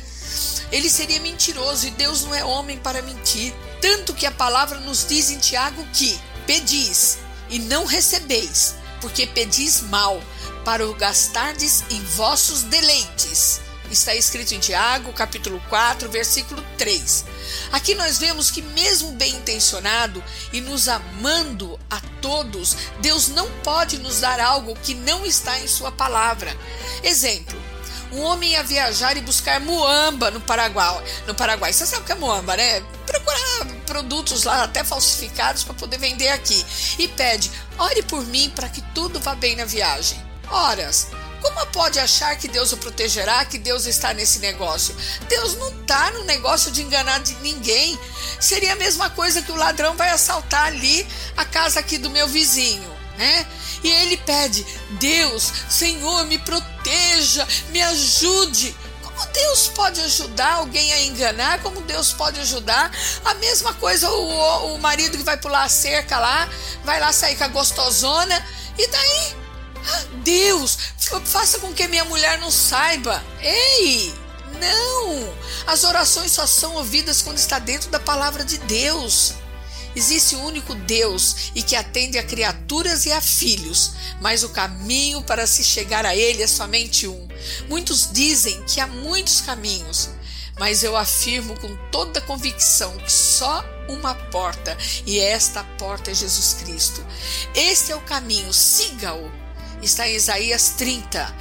ele 0.70 0.90
seria 0.90 1.20
mentiroso 1.20 1.86
e 1.86 1.90
Deus 1.90 2.22
não 2.22 2.34
é 2.34 2.44
homem 2.44 2.78
para 2.78 3.02
mentir. 3.02 3.54
Tanto 3.80 4.14
que 4.14 4.26
a 4.26 4.32
palavra 4.32 4.78
nos 4.80 5.06
diz 5.06 5.30
em 5.30 5.38
Tiago 5.38 5.86
que 5.92 6.18
pedis 6.46 7.18
e 7.48 7.58
não 7.58 7.84
recebeis, 7.84 8.74
porque 9.00 9.26
pedis 9.26 9.80
mal, 9.82 10.20
para 10.64 10.86
o 10.88 10.94
gastardes 10.94 11.84
em 11.90 12.02
vossos 12.02 12.62
deleites. 12.62 13.60
Está 13.90 14.14
escrito 14.16 14.52
em 14.52 14.58
Tiago, 14.58 15.12
capítulo 15.12 15.62
4, 15.68 16.10
versículo 16.10 16.64
3. 16.76 17.24
Aqui 17.70 17.94
nós 17.94 18.18
vemos 18.18 18.50
que, 18.50 18.60
mesmo 18.60 19.12
bem 19.12 19.32
intencionado 19.36 20.22
e 20.52 20.60
nos 20.60 20.88
amando 20.88 21.78
a 21.88 22.00
todos, 22.20 22.76
Deus 23.00 23.28
não 23.28 23.48
pode 23.62 23.98
nos 23.98 24.20
dar 24.20 24.40
algo 24.40 24.74
que 24.82 24.92
não 24.92 25.24
está 25.24 25.60
em 25.60 25.68
Sua 25.68 25.92
palavra. 25.92 26.56
Exemplo: 27.04 27.56
um 28.12 28.22
homem 28.22 28.52
ia 28.52 28.62
viajar 28.62 29.16
e 29.16 29.20
buscar 29.20 29.60
muamba 29.60 30.30
no 30.30 30.40
Paraguai. 30.40 31.02
No 31.26 31.34
Paraguai, 31.34 31.72
você 31.72 31.86
sabe 31.86 32.02
o 32.02 32.04
que 32.04 32.12
é 32.12 32.14
muamba, 32.14 32.56
né? 32.56 32.80
Procurar 33.06 33.66
produtos 33.86 34.44
lá 34.44 34.64
até 34.64 34.84
falsificados 34.84 35.64
para 35.64 35.74
poder 35.74 35.98
vender 35.98 36.28
aqui 36.28 36.64
e 36.98 37.08
pede: 37.08 37.50
"Ore 37.78 38.02
por 38.02 38.24
mim 38.26 38.50
para 38.54 38.68
que 38.68 38.80
tudo 38.94 39.20
vá 39.20 39.34
bem 39.34 39.56
na 39.56 39.64
viagem". 39.64 40.24
Horas. 40.50 41.08
Como 41.42 41.66
pode 41.66 42.00
achar 42.00 42.34
que 42.36 42.48
Deus 42.48 42.72
o 42.72 42.76
protegerá, 42.78 43.44
que 43.44 43.58
Deus 43.58 43.86
está 43.86 44.12
nesse 44.12 44.40
negócio? 44.40 44.96
Deus 45.28 45.54
não 45.56 45.68
está 45.80 46.10
no 46.10 46.24
negócio 46.24 46.72
de 46.72 46.82
enganar 46.82 47.20
de 47.20 47.34
ninguém. 47.36 47.96
Seria 48.40 48.72
a 48.72 48.76
mesma 48.76 49.10
coisa 49.10 49.42
que 49.42 49.52
o 49.52 49.56
ladrão 49.56 49.94
vai 49.94 50.10
assaltar 50.10 50.66
ali 50.66 51.06
a 51.36 51.44
casa 51.44 51.78
aqui 51.78 51.98
do 51.98 52.10
meu 52.10 52.26
vizinho 52.26 52.96
né? 53.16 53.46
E 53.82 53.90
ele 53.90 54.16
pede: 54.18 54.66
Deus, 54.92 55.52
Senhor, 55.68 56.24
me 56.26 56.38
proteja, 56.38 57.46
me 57.70 57.82
ajude. 57.82 58.76
Como 59.02 59.32
Deus 59.32 59.68
pode 59.68 60.00
ajudar 60.00 60.54
alguém 60.54 60.92
a 60.92 61.02
enganar? 61.04 61.62
Como 61.62 61.80
Deus 61.82 62.12
pode 62.12 62.38
ajudar? 62.40 62.90
A 63.24 63.34
mesma 63.34 63.72
coisa 63.74 64.10
o, 64.10 64.74
o 64.74 64.78
marido 64.78 65.16
que 65.16 65.24
vai 65.24 65.38
pular 65.38 65.64
a 65.64 65.68
cerca 65.68 66.18
lá, 66.18 66.48
vai 66.84 67.00
lá 67.00 67.12
sair 67.12 67.36
com 67.36 67.44
a 67.44 67.48
gostosona, 67.48 68.46
e 68.76 68.86
daí? 68.86 69.36
Ah, 69.88 70.04
Deus, 70.22 70.78
faça 71.24 71.58
com 71.60 71.72
que 71.72 71.88
minha 71.88 72.04
mulher 72.04 72.38
não 72.38 72.50
saiba. 72.50 73.24
Ei! 73.40 74.14
Não! 74.60 75.34
As 75.66 75.84
orações 75.84 76.32
só 76.32 76.46
são 76.46 76.74
ouvidas 76.74 77.22
quando 77.22 77.38
está 77.38 77.58
dentro 77.58 77.90
da 77.90 78.00
palavra 78.00 78.44
de 78.44 78.58
Deus. 78.58 79.34
Existe 79.96 80.36
um 80.36 80.44
único 80.44 80.74
Deus 80.74 81.50
e 81.54 81.62
que 81.62 81.74
atende 81.74 82.18
a 82.18 82.22
criaturas 82.22 83.06
e 83.06 83.12
a 83.12 83.20
filhos, 83.22 83.92
mas 84.20 84.42
o 84.42 84.50
caminho 84.50 85.22
para 85.22 85.46
se 85.46 85.64
chegar 85.64 86.04
a 86.04 86.14
Ele 86.14 86.42
é 86.42 86.46
somente 86.46 87.08
um. 87.08 87.26
Muitos 87.66 88.10
dizem 88.12 88.62
que 88.64 88.78
há 88.78 88.86
muitos 88.86 89.40
caminhos, 89.40 90.10
mas 90.58 90.82
eu 90.82 90.94
afirmo 90.94 91.58
com 91.58 91.74
toda 91.90 92.20
convicção 92.20 92.94
que 92.98 93.10
só 93.10 93.64
uma 93.88 94.14
porta, 94.14 94.76
e 95.06 95.18
esta 95.18 95.64
porta 95.78 96.10
é 96.10 96.14
Jesus 96.14 96.54
Cristo. 96.60 97.04
Este 97.54 97.92
é 97.92 97.96
o 97.96 98.00
caminho, 98.02 98.52
siga-o. 98.52 99.32
Está 99.82 100.06
em 100.06 100.16
Isaías 100.16 100.74
30, 100.76 101.34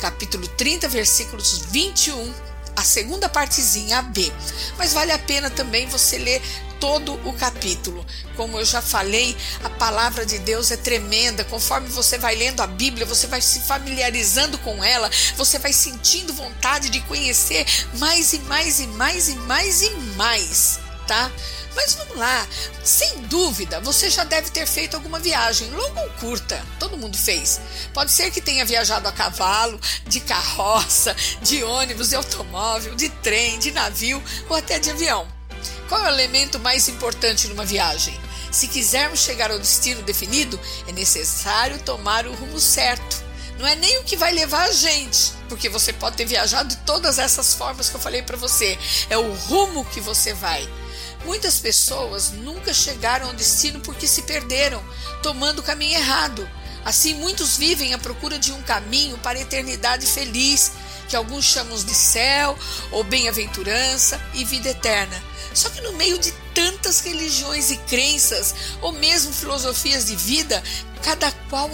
capítulo 0.00 0.46
30, 0.46 0.88
versículos 0.88 1.58
21 1.70 2.52
a 2.74 2.82
segunda 2.82 3.28
partezinha, 3.28 3.98
a 3.98 4.02
B. 4.02 4.32
Mas 4.78 4.92
vale 4.92 5.12
a 5.12 5.18
pena 5.18 5.50
também 5.50 5.86
você 5.86 6.18
ler 6.18 6.42
todo 6.82 7.14
o 7.24 7.32
capítulo. 7.34 8.04
Como 8.34 8.58
eu 8.58 8.64
já 8.64 8.82
falei, 8.82 9.36
a 9.62 9.70
palavra 9.70 10.26
de 10.26 10.40
Deus 10.40 10.72
é 10.72 10.76
tremenda. 10.76 11.44
Conforme 11.44 11.86
você 11.86 12.18
vai 12.18 12.34
lendo 12.34 12.60
a 12.60 12.66
Bíblia, 12.66 13.06
você 13.06 13.28
vai 13.28 13.40
se 13.40 13.60
familiarizando 13.60 14.58
com 14.58 14.82
ela, 14.82 15.08
você 15.36 15.60
vai 15.60 15.72
sentindo 15.72 16.32
vontade 16.32 16.90
de 16.90 16.98
conhecer 17.02 17.64
mais 17.98 18.32
e 18.32 18.40
mais 18.40 18.80
e 18.80 18.88
mais 18.88 19.28
e 19.28 19.36
mais 19.36 19.82
e 19.82 19.90
mais. 20.16 20.80
tá? 21.06 21.30
Mas 21.76 21.94
vamos 21.94 22.16
lá, 22.16 22.46
sem 22.82 23.22
dúvida 23.28 23.80
você 23.80 24.10
já 24.10 24.24
deve 24.24 24.50
ter 24.50 24.66
feito 24.66 24.96
alguma 24.96 25.20
viagem, 25.20 25.70
longa 25.70 26.02
ou 26.02 26.10
curta, 26.14 26.60
todo 26.80 26.98
mundo 26.98 27.16
fez. 27.16 27.60
Pode 27.94 28.10
ser 28.10 28.32
que 28.32 28.40
tenha 28.40 28.64
viajado 28.64 29.06
a 29.06 29.12
cavalo, 29.12 29.80
de 30.08 30.18
carroça, 30.18 31.14
de 31.42 31.62
ônibus, 31.62 32.08
de 32.08 32.16
automóvel, 32.16 32.96
de 32.96 33.08
trem, 33.08 33.60
de 33.60 33.70
navio 33.70 34.20
ou 34.48 34.56
até 34.56 34.80
de 34.80 34.90
avião. 34.90 35.31
Qual 35.92 36.06
é 36.06 36.08
o 36.08 36.14
elemento 36.14 36.58
mais 36.58 36.88
importante 36.88 37.48
numa 37.48 37.66
viagem? 37.66 38.18
Se 38.50 38.66
quisermos 38.66 39.20
chegar 39.20 39.50
ao 39.50 39.58
destino 39.58 40.00
definido, 40.00 40.58
é 40.88 40.92
necessário 40.92 41.78
tomar 41.80 42.26
o 42.26 42.32
rumo 42.32 42.58
certo. 42.58 43.22
Não 43.58 43.66
é 43.66 43.76
nem 43.76 43.98
o 43.98 44.02
que 44.02 44.16
vai 44.16 44.32
levar 44.32 44.62
a 44.62 44.72
gente, 44.72 45.34
porque 45.50 45.68
você 45.68 45.92
pode 45.92 46.16
ter 46.16 46.24
viajado 46.24 46.70
de 46.70 46.76
todas 46.78 47.18
essas 47.18 47.52
formas 47.52 47.90
que 47.90 47.96
eu 47.96 48.00
falei 48.00 48.22
para 48.22 48.38
você. 48.38 48.78
É 49.10 49.18
o 49.18 49.34
rumo 49.34 49.84
que 49.84 50.00
você 50.00 50.32
vai. 50.32 50.66
Muitas 51.26 51.60
pessoas 51.60 52.30
nunca 52.30 52.72
chegaram 52.72 53.26
ao 53.26 53.34
destino 53.34 53.78
porque 53.80 54.06
se 54.06 54.22
perderam, 54.22 54.82
tomando 55.22 55.58
o 55.58 55.62
caminho 55.62 55.98
errado. 55.98 56.48
Assim, 56.86 57.12
muitos 57.16 57.58
vivem 57.58 57.92
à 57.92 57.98
procura 57.98 58.38
de 58.38 58.50
um 58.50 58.62
caminho 58.62 59.18
para 59.18 59.38
a 59.38 59.42
eternidade 59.42 60.06
feliz, 60.06 60.72
que 61.08 61.16
alguns 61.16 61.44
chamam 61.44 61.76
de 61.76 61.94
céu, 61.94 62.58
ou 62.90 63.04
bem-aventurança 63.04 64.20
e 64.34 64.44
vida 64.44 64.70
eterna. 64.70 65.22
Só 65.54 65.68
que 65.68 65.80
no 65.82 65.92
meio 65.92 66.18
de 66.18 66.32
tantas 66.54 67.00
religiões 67.00 67.70
e 67.70 67.76
crenças, 67.76 68.54
ou 68.80 68.92
mesmo 68.92 69.32
filosofias 69.32 70.06
de 70.06 70.16
vida, 70.16 70.62
cada 71.02 71.30
qual 71.50 71.68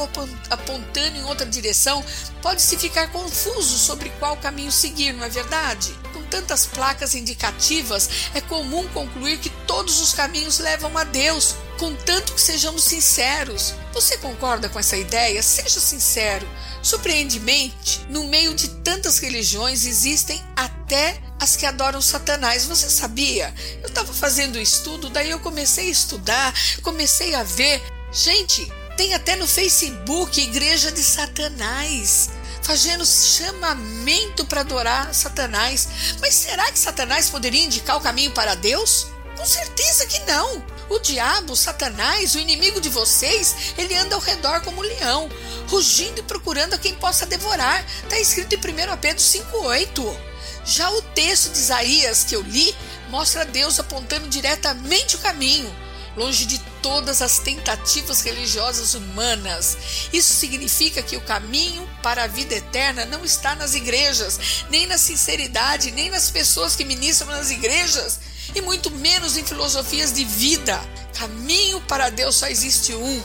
apontando 0.50 1.16
em 1.16 1.24
outra 1.24 1.46
direção, 1.46 2.04
pode-se 2.42 2.76
ficar 2.76 3.12
confuso 3.12 3.78
sobre 3.78 4.10
qual 4.18 4.36
caminho 4.36 4.72
seguir, 4.72 5.12
não 5.12 5.24
é 5.24 5.28
verdade? 5.28 5.94
Com 6.12 6.22
tantas 6.24 6.66
placas 6.66 7.14
indicativas, 7.14 8.08
é 8.34 8.40
comum 8.40 8.88
concluir 8.88 9.38
que 9.38 9.50
todos 9.66 10.00
os 10.00 10.12
caminhos 10.12 10.58
levam 10.58 10.96
a 10.96 11.04
Deus, 11.04 11.54
contanto 11.78 12.32
que 12.32 12.40
sejamos 12.40 12.84
sinceros. 12.84 13.74
Você 13.98 14.16
concorda 14.18 14.68
com 14.68 14.78
essa 14.78 14.96
ideia? 14.96 15.42
Seja 15.42 15.80
sincero. 15.80 16.48
Surpreendentemente, 16.80 18.06
no 18.08 18.28
meio 18.28 18.54
de 18.54 18.68
tantas 18.68 19.18
religiões 19.18 19.84
existem 19.84 20.40
até 20.54 21.20
as 21.40 21.56
que 21.56 21.66
adoram 21.66 22.00
Satanás. 22.00 22.64
Você 22.64 22.88
sabia? 22.88 23.52
Eu 23.82 23.88
estava 23.88 24.14
fazendo 24.14 24.56
estudo, 24.56 25.10
daí 25.10 25.30
eu 25.30 25.40
comecei 25.40 25.88
a 25.88 25.90
estudar, 25.90 26.54
comecei 26.80 27.34
a 27.34 27.42
ver. 27.42 27.82
Gente, 28.12 28.72
tem 28.96 29.14
até 29.14 29.34
no 29.34 29.48
Facebook 29.48 30.40
Igreja 30.40 30.92
de 30.92 31.02
Satanás 31.02 32.30
fazendo 32.62 33.04
chamamento 33.04 34.44
para 34.44 34.60
adorar 34.60 35.12
Satanás. 35.12 35.88
Mas 36.20 36.34
será 36.34 36.70
que 36.70 36.78
Satanás 36.78 37.28
poderia 37.30 37.64
indicar 37.64 37.96
o 37.96 38.00
caminho 38.00 38.30
para 38.30 38.54
Deus? 38.54 39.08
Com 39.36 39.44
certeza 39.44 40.06
que 40.06 40.20
não. 40.20 40.77
O 40.90 40.98
diabo, 40.98 41.54
Satanás, 41.54 42.34
o 42.34 42.38
inimigo 42.38 42.80
de 42.80 42.88
vocês, 42.88 43.74
ele 43.76 43.94
anda 43.94 44.14
ao 44.14 44.20
redor 44.20 44.62
como 44.62 44.78
um 44.78 44.84
leão, 44.84 45.28
rugindo 45.68 46.20
e 46.20 46.22
procurando 46.22 46.74
a 46.74 46.78
quem 46.78 46.94
possa 46.94 47.26
devorar. 47.26 47.84
Está 48.02 48.18
escrito 48.18 48.54
em 48.54 48.58
1 48.58 48.96
Pedro 48.96 49.22
5,8. 49.22 50.16
Já 50.64 50.90
o 50.90 51.02
texto 51.02 51.52
de 51.52 51.58
Isaías 51.58 52.24
que 52.24 52.34
eu 52.34 52.42
li 52.42 52.74
mostra 53.10 53.44
Deus 53.44 53.78
apontando 53.78 54.28
diretamente 54.28 55.16
o 55.16 55.18
caminho, 55.18 55.74
longe 56.16 56.46
de 56.46 56.58
todas 56.82 57.22
as 57.22 57.38
tentativas 57.38 58.22
religiosas 58.22 58.94
humanas. 58.94 59.76
Isso 60.12 60.34
significa 60.34 61.02
que 61.02 61.16
o 61.16 61.20
caminho 61.20 61.88
para 62.02 62.24
a 62.24 62.26
vida 62.26 62.54
eterna 62.54 63.04
não 63.04 63.24
está 63.24 63.54
nas 63.54 63.74
igrejas, 63.74 64.64
nem 64.70 64.86
na 64.86 64.98
sinceridade, 64.98 65.90
nem 65.90 66.10
nas 66.10 66.30
pessoas 66.30 66.74
que 66.74 66.84
ministram 66.84 67.28
nas 67.28 67.50
igrejas, 67.50 68.20
e 68.54 68.60
muito 68.60 68.90
menos 68.90 69.36
em 69.36 69.44
filosofias 69.44 70.12
de 70.12 70.24
vida. 70.24 70.78
Caminho 71.14 71.80
para 71.82 72.10
Deus 72.10 72.36
só 72.36 72.46
existe 72.46 72.94
um, 72.94 73.22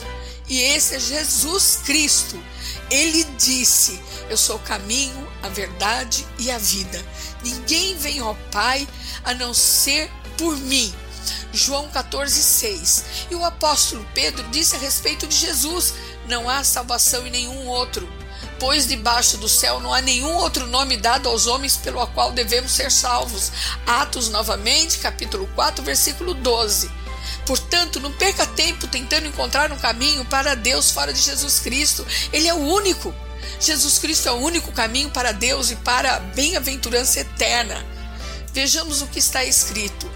e 0.48 0.60
esse 0.60 0.96
é 0.96 1.00
Jesus 1.00 1.80
Cristo. 1.84 2.42
Ele 2.90 3.24
disse: 3.38 4.00
Eu 4.28 4.36
sou 4.36 4.56
o 4.56 4.60
caminho, 4.60 5.28
a 5.42 5.48
verdade 5.48 6.26
e 6.38 6.50
a 6.50 6.58
vida. 6.58 7.04
Ninguém 7.42 7.96
vem 7.96 8.18
ao 8.20 8.34
Pai 8.50 8.86
a 9.24 9.34
não 9.34 9.54
ser 9.54 10.10
por 10.36 10.56
mim. 10.56 10.92
João 11.52 11.88
14,6. 11.88 13.04
E 13.30 13.34
o 13.34 13.44
apóstolo 13.44 14.06
Pedro 14.12 14.44
disse 14.50 14.76
a 14.76 14.78
respeito 14.78 15.26
de 15.26 15.36
Jesus: 15.36 15.94
Não 16.28 16.48
há 16.48 16.64
salvação 16.64 17.26
em 17.26 17.30
nenhum 17.30 17.66
outro, 17.68 18.08
pois 18.58 18.86
debaixo 18.86 19.36
do 19.36 19.48
céu 19.48 19.80
não 19.80 19.92
há 19.92 20.00
nenhum 20.00 20.34
outro 20.34 20.66
nome 20.66 20.96
dado 20.96 21.28
aos 21.28 21.46
homens 21.46 21.76
pelo 21.76 22.06
qual 22.08 22.32
devemos 22.32 22.72
ser 22.72 22.90
salvos. 22.90 23.52
Atos, 23.86 24.28
novamente, 24.28 24.98
capítulo 24.98 25.48
4, 25.54 25.84
versículo 25.84 26.34
12. 26.34 26.90
Portanto, 27.46 28.00
não 28.00 28.12
perca 28.12 28.46
tempo 28.46 28.86
tentando 28.86 29.26
encontrar 29.26 29.70
um 29.70 29.78
caminho 29.78 30.24
para 30.24 30.54
Deus 30.54 30.90
fora 30.90 31.12
de 31.12 31.20
Jesus 31.20 31.60
Cristo. 31.60 32.06
Ele 32.32 32.48
é 32.48 32.54
o 32.54 32.58
único. 32.58 33.14
Jesus 33.60 33.98
Cristo 33.98 34.28
é 34.28 34.32
o 34.32 34.36
único 34.36 34.72
caminho 34.72 35.10
para 35.10 35.32
Deus 35.32 35.70
e 35.70 35.76
para 35.76 36.16
a 36.16 36.20
bem-aventurança 36.20 37.20
eterna. 37.20 37.84
Vejamos 38.52 39.02
o 39.02 39.06
que 39.06 39.18
está 39.18 39.44
escrito. 39.44 40.10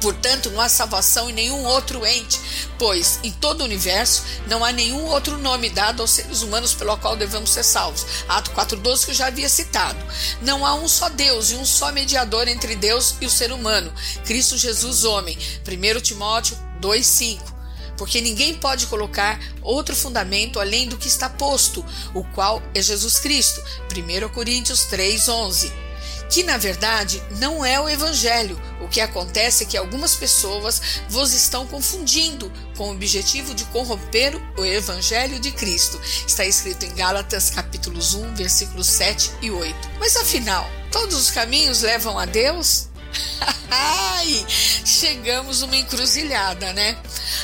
Portanto, 0.00 0.50
não 0.50 0.60
há 0.60 0.68
salvação 0.68 1.28
em 1.28 1.32
nenhum 1.32 1.64
outro 1.64 2.06
ente, 2.06 2.40
pois 2.78 3.18
em 3.22 3.30
todo 3.32 3.60
o 3.60 3.64
universo 3.64 4.22
não 4.46 4.64
há 4.64 4.72
nenhum 4.72 5.04
outro 5.06 5.36
nome 5.36 5.68
dado 5.68 6.00
aos 6.00 6.10
seres 6.10 6.42
humanos 6.42 6.74
pelo 6.74 6.96
qual 6.98 7.16
devemos 7.16 7.50
ser 7.50 7.64
salvos. 7.64 8.06
Ato 8.28 8.50
4,12 8.52 9.04
que 9.04 9.10
eu 9.10 9.14
já 9.14 9.26
havia 9.26 9.48
citado. 9.48 9.98
Não 10.42 10.64
há 10.64 10.74
um 10.74 10.88
só 10.88 11.08
Deus 11.08 11.50
e 11.50 11.54
um 11.54 11.66
só 11.66 11.92
mediador 11.92 12.48
entre 12.48 12.76
Deus 12.76 13.14
e 13.20 13.26
o 13.26 13.30
ser 13.30 13.52
humano, 13.52 13.92
Cristo 14.24 14.56
Jesus, 14.56 15.04
homem. 15.04 15.36
1 15.66 16.00
Timóteo 16.00 16.56
2,5 16.80 17.60
porque 18.00 18.22
ninguém 18.22 18.54
pode 18.54 18.86
colocar 18.86 19.38
outro 19.60 19.94
fundamento 19.94 20.58
além 20.58 20.88
do 20.88 20.96
que 20.96 21.06
está 21.06 21.28
posto, 21.28 21.84
o 22.14 22.24
qual 22.32 22.62
é 22.74 22.80
Jesus 22.80 23.18
Cristo. 23.18 23.62
1 23.92 24.26
Coríntios 24.30 24.86
3:11 24.86 25.89
que 26.30 26.44
na 26.44 26.56
verdade 26.56 27.22
não 27.38 27.64
é 27.64 27.80
o 27.80 27.88
Evangelho. 27.88 28.60
O 28.80 28.88
que 28.88 29.00
acontece 29.00 29.64
é 29.64 29.66
que 29.66 29.76
algumas 29.76 30.14
pessoas 30.14 30.80
vos 31.08 31.32
estão 31.32 31.66
confundindo 31.66 32.50
com 32.76 32.88
o 32.88 32.92
objetivo 32.92 33.54
de 33.54 33.64
corromper 33.66 34.40
o 34.56 34.64
Evangelho 34.64 35.38
de 35.40 35.50
Cristo. 35.50 36.00
Está 36.26 36.44
escrito 36.44 36.86
em 36.86 36.94
Gálatas 36.94 37.50
capítulos 37.50 38.14
1, 38.14 38.34
versículos 38.34 38.86
7 38.86 39.32
e 39.42 39.50
8. 39.50 39.74
Mas 39.98 40.16
afinal, 40.16 40.68
todos 40.90 41.16
os 41.16 41.30
caminhos 41.30 41.82
levam 41.82 42.18
a 42.18 42.24
Deus? 42.24 42.88
Ai, 43.70 44.46
chegamos 44.48 45.60
numa 45.60 45.76
encruzilhada, 45.76 46.72
né? 46.72 46.96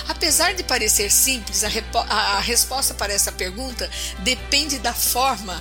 Apesar 0.09 0.55
de 0.55 0.62
parecer 0.62 1.11
simples, 1.11 1.64
a, 1.64 1.68
a, 2.14 2.40
resposta 2.40 2.94
para 2.94 3.12
essa 3.12 3.33
pergunta 3.33 3.90
depende 4.20 4.79
da 4.79 4.94
forma 4.94 5.61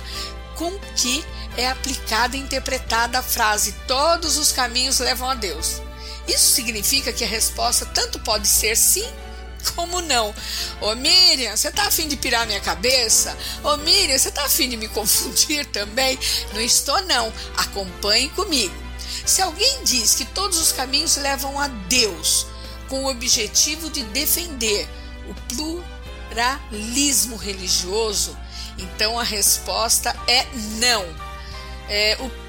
com 0.56 0.78
que 0.96 1.24
é 1.56 1.68
aplicada 1.68 2.36
e 2.36 2.40
interpretada 2.40 3.18
a 3.18 3.22
frase 3.22 3.72
todos 3.86 4.36
os 4.36 4.52
caminhos 4.52 4.98
levam 4.98 5.28
a 5.28 5.34
Deus. 5.34 5.80
Isso 6.28 6.50
significa 6.52 7.12
que 7.12 7.24
a 7.24 7.28
resposta 7.28 7.86
tanto 7.86 8.18
pode 8.20 8.48
ser 8.48 8.76
sim 8.76 9.06
como 9.74 10.00
não. 10.00 10.34
Ô 10.80 10.94
Miriam, 10.94 11.56
você 11.56 11.70
tá 11.70 11.86
afim 11.86 12.08
de 12.08 12.16
pirar 12.16 12.46
minha 12.46 12.60
cabeça? 12.60 13.36
Ô 13.64 13.76
Miriam, 13.78 14.18
você 14.18 14.30
tá 14.30 14.44
afim 14.44 14.68
de 14.68 14.76
me 14.76 14.88
confundir 14.90 15.66
também? 15.66 16.18
Não 16.52 16.60
estou 16.60 17.00
não. 17.02 17.32
Acompanhe 17.56 18.28
comigo. 18.30 18.74
Se 19.24 19.42
alguém 19.42 19.82
diz 19.84 20.14
que 20.14 20.24
todos 20.24 20.58
os 20.58 20.72
caminhos 20.72 21.16
levam 21.16 21.58
a 21.58 21.68
Deus, 21.68 22.46
com 22.88 23.04
o 23.04 23.10
objetivo 23.10 23.90
de 23.90 24.02
defender 24.04 24.88
o 25.28 25.34
pluralismo 26.30 27.36
religioso, 27.36 28.36
então 28.78 29.18
a 29.18 29.24
resposta 29.24 30.14
é 30.28 30.46
não 30.78 31.25
é, 31.88 32.16
o 32.20 32.46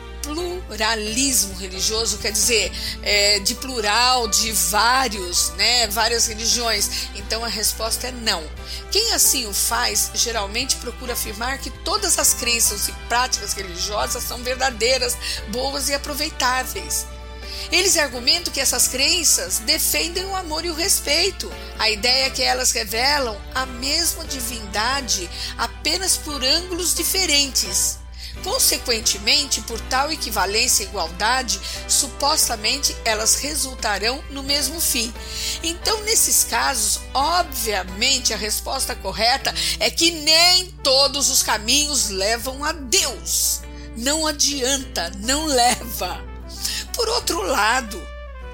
pluralismo 0.67 1.55
religioso 1.55 2.17
quer 2.17 2.31
dizer 2.31 2.71
é, 3.01 3.39
de 3.39 3.55
plural, 3.55 4.27
de 4.27 4.51
vários, 4.51 5.51
né, 5.51 5.87
várias 5.87 6.27
religiões. 6.27 7.07
Então 7.15 7.43
a 7.43 7.47
resposta 7.47 8.07
é 8.07 8.11
não. 8.11 8.43
Quem 8.91 9.13
assim 9.13 9.45
o 9.47 9.53
faz 9.53 10.11
geralmente 10.13 10.75
procura 10.77 11.13
afirmar 11.13 11.59
que 11.59 11.69
todas 11.69 12.19
as 12.19 12.33
crenças 12.33 12.87
e 12.87 12.91
práticas 13.07 13.53
religiosas 13.53 14.23
são 14.23 14.37
verdadeiras, 14.39 15.17
boas 15.49 15.89
e 15.89 15.93
aproveitáveis. 15.93 17.05
Eles 17.71 17.97
argumentam 17.97 18.53
que 18.53 18.61
essas 18.61 18.87
crenças 18.87 19.59
defendem 19.59 20.25
o 20.25 20.35
amor 20.35 20.63
e 20.63 20.69
o 20.69 20.73
respeito. 20.75 21.51
A 21.77 21.89
ideia 21.89 22.27
é 22.27 22.29
que 22.29 22.41
elas 22.41 22.71
revelam 22.71 23.37
a 23.53 23.65
mesma 23.65 24.23
divindade 24.25 25.29
apenas 25.57 26.15
por 26.15 26.41
ângulos 26.43 26.93
diferentes. 26.95 27.99
Consequentemente, 28.43 29.61
por 29.61 29.79
tal 29.81 30.11
equivalência 30.11 30.83
e 30.83 30.87
igualdade, 30.87 31.59
supostamente 31.87 32.95
elas 33.03 33.35
resultarão 33.35 34.23
no 34.29 34.43
mesmo 34.43 34.79
fim. 34.79 35.13
Então, 35.63 36.01
nesses 36.03 36.43
casos, 36.43 37.01
obviamente 37.13 38.33
a 38.33 38.37
resposta 38.37 38.95
correta 38.95 39.53
é 39.79 39.89
que 39.89 40.11
nem 40.11 40.71
todos 40.83 41.29
os 41.29 41.43
caminhos 41.43 42.09
levam 42.09 42.63
a 42.63 42.71
Deus. 42.71 43.61
Não 43.95 44.27
adianta, 44.27 45.11
não 45.19 45.45
leva. 45.45 46.23
Por 46.93 47.09
outro 47.09 47.41
lado, 47.43 48.01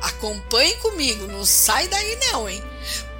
Acompanhe 0.03 0.75
comigo, 0.75 1.27
não 1.27 1.45
sai 1.45 1.87
daí 1.87 2.17
não, 2.29 2.49
hein? 2.49 2.61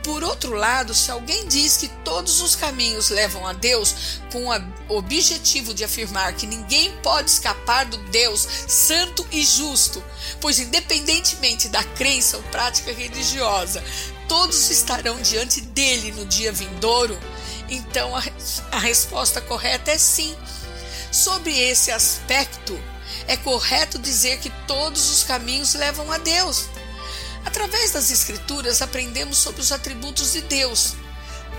Por 0.03 0.21
outro 0.21 0.53
lado, 0.53 0.93
se 0.93 1.09
alguém 1.09 1.47
diz 1.47 1.77
que 1.77 1.87
todos 2.03 2.41
os 2.41 2.57
caminhos 2.57 3.09
levam 3.09 3.47
a 3.47 3.53
Deus, 3.53 4.19
com 4.31 4.45
o 4.89 4.97
objetivo 4.97 5.73
de 5.73 5.83
afirmar 5.83 6.33
que 6.33 6.45
ninguém 6.45 6.91
pode 6.97 7.29
escapar 7.29 7.85
do 7.85 7.97
Deus 8.09 8.45
santo 8.67 9.25
e 9.31 9.41
justo, 9.43 10.03
pois 10.41 10.59
independentemente 10.59 11.69
da 11.69 11.83
crença 11.83 12.35
ou 12.35 12.43
prática 12.43 12.91
religiosa, 12.91 13.81
todos 14.27 14.69
estarão 14.69 15.21
diante 15.21 15.61
dele 15.61 16.11
no 16.11 16.25
dia 16.25 16.51
vindouro, 16.51 17.17
então 17.69 18.13
a, 18.15 18.21
a 18.71 18.79
resposta 18.79 19.39
correta 19.39 19.91
é 19.91 19.97
sim. 19.97 20.35
Sobre 21.11 21.57
esse 21.57 21.91
aspecto, 21.91 22.77
é 23.27 23.37
correto 23.37 23.99
dizer 23.99 24.39
que 24.39 24.49
todos 24.67 25.09
os 25.11 25.23
caminhos 25.23 25.75
levam 25.75 26.11
a 26.11 26.17
Deus. 26.17 26.67
Através 27.45 27.91
das 27.91 28.09
Escrituras, 28.11 28.81
aprendemos 28.81 29.37
sobre 29.37 29.61
os 29.61 29.71
atributos 29.71 30.33
de 30.33 30.41
Deus. 30.41 30.95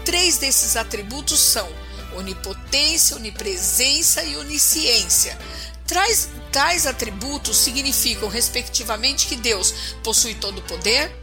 Três 0.05 0.39
desses 0.39 0.77
atributos 0.77 1.41
são 1.41 1.69
onipotência, 2.17 3.17
onipresença 3.17 4.23
e 4.23 4.37
onisciência. 4.37 5.39
Tais, 5.87 6.29
tais 6.51 6.87
atributos 6.87 7.59
significam, 7.59 8.29
respectivamente, 8.29 9.27
que 9.27 9.37
Deus 9.37 9.75
possui 10.03 10.35
todo 10.35 10.59
o 10.59 10.63
poder, 10.63 11.15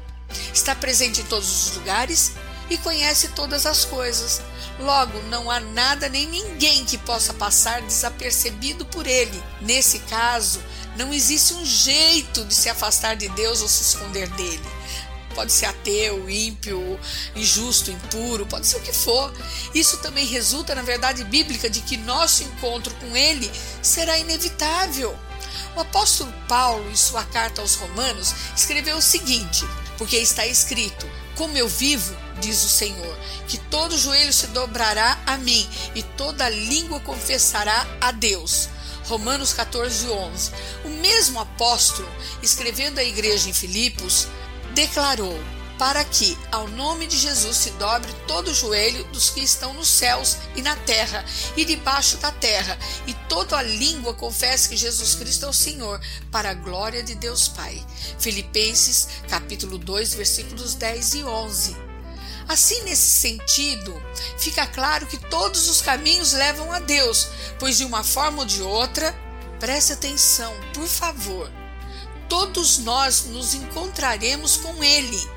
está 0.54 0.76
presente 0.76 1.22
em 1.22 1.26
todos 1.26 1.68
os 1.68 1.78
lugares 1.78 2.34
e 2.70 2.78
conhece 2.78 3.30
todas 3.30 3.66
as 3.66 3.84
coisas. 3.84 4.42
Logo, 4.80 5.20
não 5.24 5.52
há 5.52 5.60
nada 5.60 6.08
nem 6.08 6.28
ninguém 6.28 6.86
que 6.86 6.98
possa 6.98 7.34
passar 7.34 7.82
desapercebido 7.82 8.86
por 8.86 9.06
ele. 9.06 9.44
Nesse 9.62 10.00
caso, 10.00 10.62
não 10.96 11.14
existe 11.14 11.54
um 11.54 11.66
jeito 11.66 12.44
de 12.46 12.54
se 12.54 12.70
afastar 12.70 13.16
de 13.16 13.30
Deus 13.30 13.62
ou 13.62 13.68
se 13.68 13.84
esconder 13.84 14.28
dele. 14.30 14.82
Pode 15.34 15.52
ser 15.52 15.66
ateu, 15.66 16.30
ímpio, 16.30 17.00
injusto, 17.36 17.90
impuro, 17.90 18.46
pode 18.46 18.68
ser 18.68 18.78
o 18.78 18.82
que 18.82 18.92
for. 18.92 19.34
Isso 19.74 19.98
também 19.98 20.26
resulta 20.26 20.76
na 20.76 20.82
verdade 20.82 21.24
bíblica 21.24 21.70
de 21.70 21.82
que 21.82 21.96
nosso 21.98 22.44
encontro 22.44 22.94
com 22.96 23.16
Ele 23.16 23.50
será 23.82 24.18
inevitável. 24.18 25.18
O 25.76 25.80
apóstolo 25.80 26.34
Paulo, 26.48 26.90
em 26.92 26.96
sua 26.96 27.24
carta 27.24 27.62
aos 27.62 27.76
Romanos, 27.76 28.34
escreveu 28.56 28.98
o 28.98 29.02
seguinte: 29.02 29.66
Porque 29.98 30.18
está 30.18 30.46
escrito: 30.46 31.10
Como 31.36 31.58
eu 31.58 31.68
vivo, 31.68 32.14
diz 32.42 32.62
o 32.64 32.70
Senhor, 32.70 33.18
que 33.48 33.58
todo 33.58 33.98
joelho 33.98 34.34
se 34.34 34.48
dobrará 34.48 35.18
a 35.26 35.38
mim 35.38 35.68
e 35.96 36.04
toda 36.04 36.50
língua 36.50 37.00
confessará 37.00 37.88
a 38.02 38.12
Deus. 38.12 38.68
Romanos 39.12 39.52
14, 39.52 40.10
11. 40.10 40.52
O 40.86 40.90
mesmo 41.02 41.38
apóstolo, 41.38 42.08
escrevendo 42.42 42.98
à 42.98 43.04
igreja 43.04 43.50
em 43.50 43.54
Filipos, 43.54 44.26
declarou: 44.74 45.38
para 45.78 46.06
que 46.06 46.38
ao 46.50 46.66
nome 46.70 47.08
de 47.08 47.18
Jesus 47.18 47.58
se 47.58 47.72
dobre 47.72 48.10
todo 48.26 48.52
o 48.52 48.54
joelho 48.54 49.04
dos 49.06 49.30
que 49.30 49.42
estão 49.42 49.74
nos 49.74 49.90
céus 49.90 50.38
e 50.56 50.62
na 50.62 50.78
terra 50.78 51.26
e 51.58 51.66
debaixo 51.66 52.16
da 52.18 52.32
terra, 52.32 52.80
e 53.06 53.14
toda 53.28 53.58
a 53.58 53.64
língua 53.64 54.14
confesse 54.14 54.70
que 54.70 54.78
Jesus 54.78 55.14
Cristo 55.16 55.46
é 55.46 55.50
o 55.50 55.54
Senhor, 55.54 56.00
para 56.32 56.52
a 56.52 56.54
glória 56.54 57.04
de 57.04 57.14
Deus 57.14 57.50
Pai. 57.50 57.86
Filipenses, 58.18 59.10
capítulo 59.28 59.78
2, 59.78 60.14
versículos 60.14 60.74
10 60.74 61.16
e 61.16 61.24
11. 61.26 61.91
Assim, 62.52 62.84
nesse 62.84 63.10
sentido, 63.10 64.04
fica 64.38 64.68
claro 64.68 65.08
que 65.08 65.16
todos 65.18 65.70
os 65.70 65.82
caminhos 65.82 66.34
levam 66.34 66.70
a 66.70 66.80
Deus, 66.80 67.30
pois 67.58 67.78
de 67.78 67.86
uma 67.86 68.04
forma 68.04 68.40
ou 68.40 68.46
de 68.46 68.62
outra, 68.62 69.16
preste 69.58 69.94
atenção, 69.94 70.54
por 70.74 70.86
favor, 70.86 71.50
todos 72.28 72.80
nós 72.80 73.24
nos 73.28 73.54
encontraremos 73.54 74.58
com 74.58 74.84
Ele. 74.84 75.32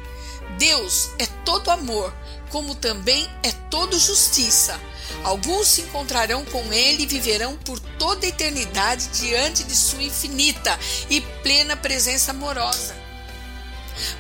Deus 0.59 1.11
é 1.21 1.27
todo 1.45 1.71
amor, 1.71 2.13
como 2.51 2.75
também 2.75 3.31
é 3.45 3.53
todo 3.71 3.97
justiça. 3.97 4.77
Alguns 5.23 5.69
se 5.69 5.83
encontrarão 5.83 6.45
com 6.47 6.73
Ele 6.73 7.05
e 7.05 7.07
viverão 7.07 7.57
por 7.59 7.79
toda 7.79 8.27
a 8.27 8.29
eternidade 8.29 9.07
diante 9.11 9.63
de 9.63 9.77
Sua 9.77 10.03
infinita 10.03 10.77
e 11.09 11.21
plena 11.21 11.77
presença 11.77 12.33
amorosa 12.33 13.04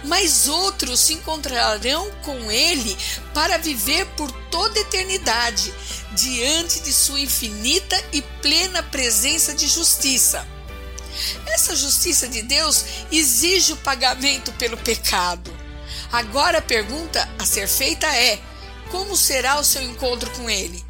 mas 0.04 0.48
outros 0.48 1.00
se 1.00 1.14
encontrarão 1.14 2.10
com 2.22 2.50
ele 2.50 2.96
para 3.32 3.58
viver 3.58 4.06
por 4.16 4.30
toda 4.50 4.78
eternidade, 4.78 5.72
diante 6.12 6.80
de 6.80 6.92
sua 6.92 7.20
infinita 7.20 8.02
e 8.12 8.22
plena 8.42 8.82
presença 8.82 9.54
de 9.54 9.66
justiça. 9.66 10.46
Essa 11.46 11.76
justiça 11.76 12.28
de 12.28 12.42
Deus 12.42 12.84
exige 13.10 13.72
o 13.72 13.76
pagamento 13.78 14.52
pelo 14.52 14.76
pecado. 14.76 15.52
Agora 16.12 16.58
a 16.58 16.62
pergunta 16.62 17.28
a 17.38 17.44
ser 17.44 17.68
feita 17.68 18.06
é: 18.06 18.40
como 18.90 19.16
será 19.16 19.58
o 19.58 19.64
seu 19.64 19.82
encontro 19.82 20.30
com 20.30 20.48
Ele? 20.48 20.84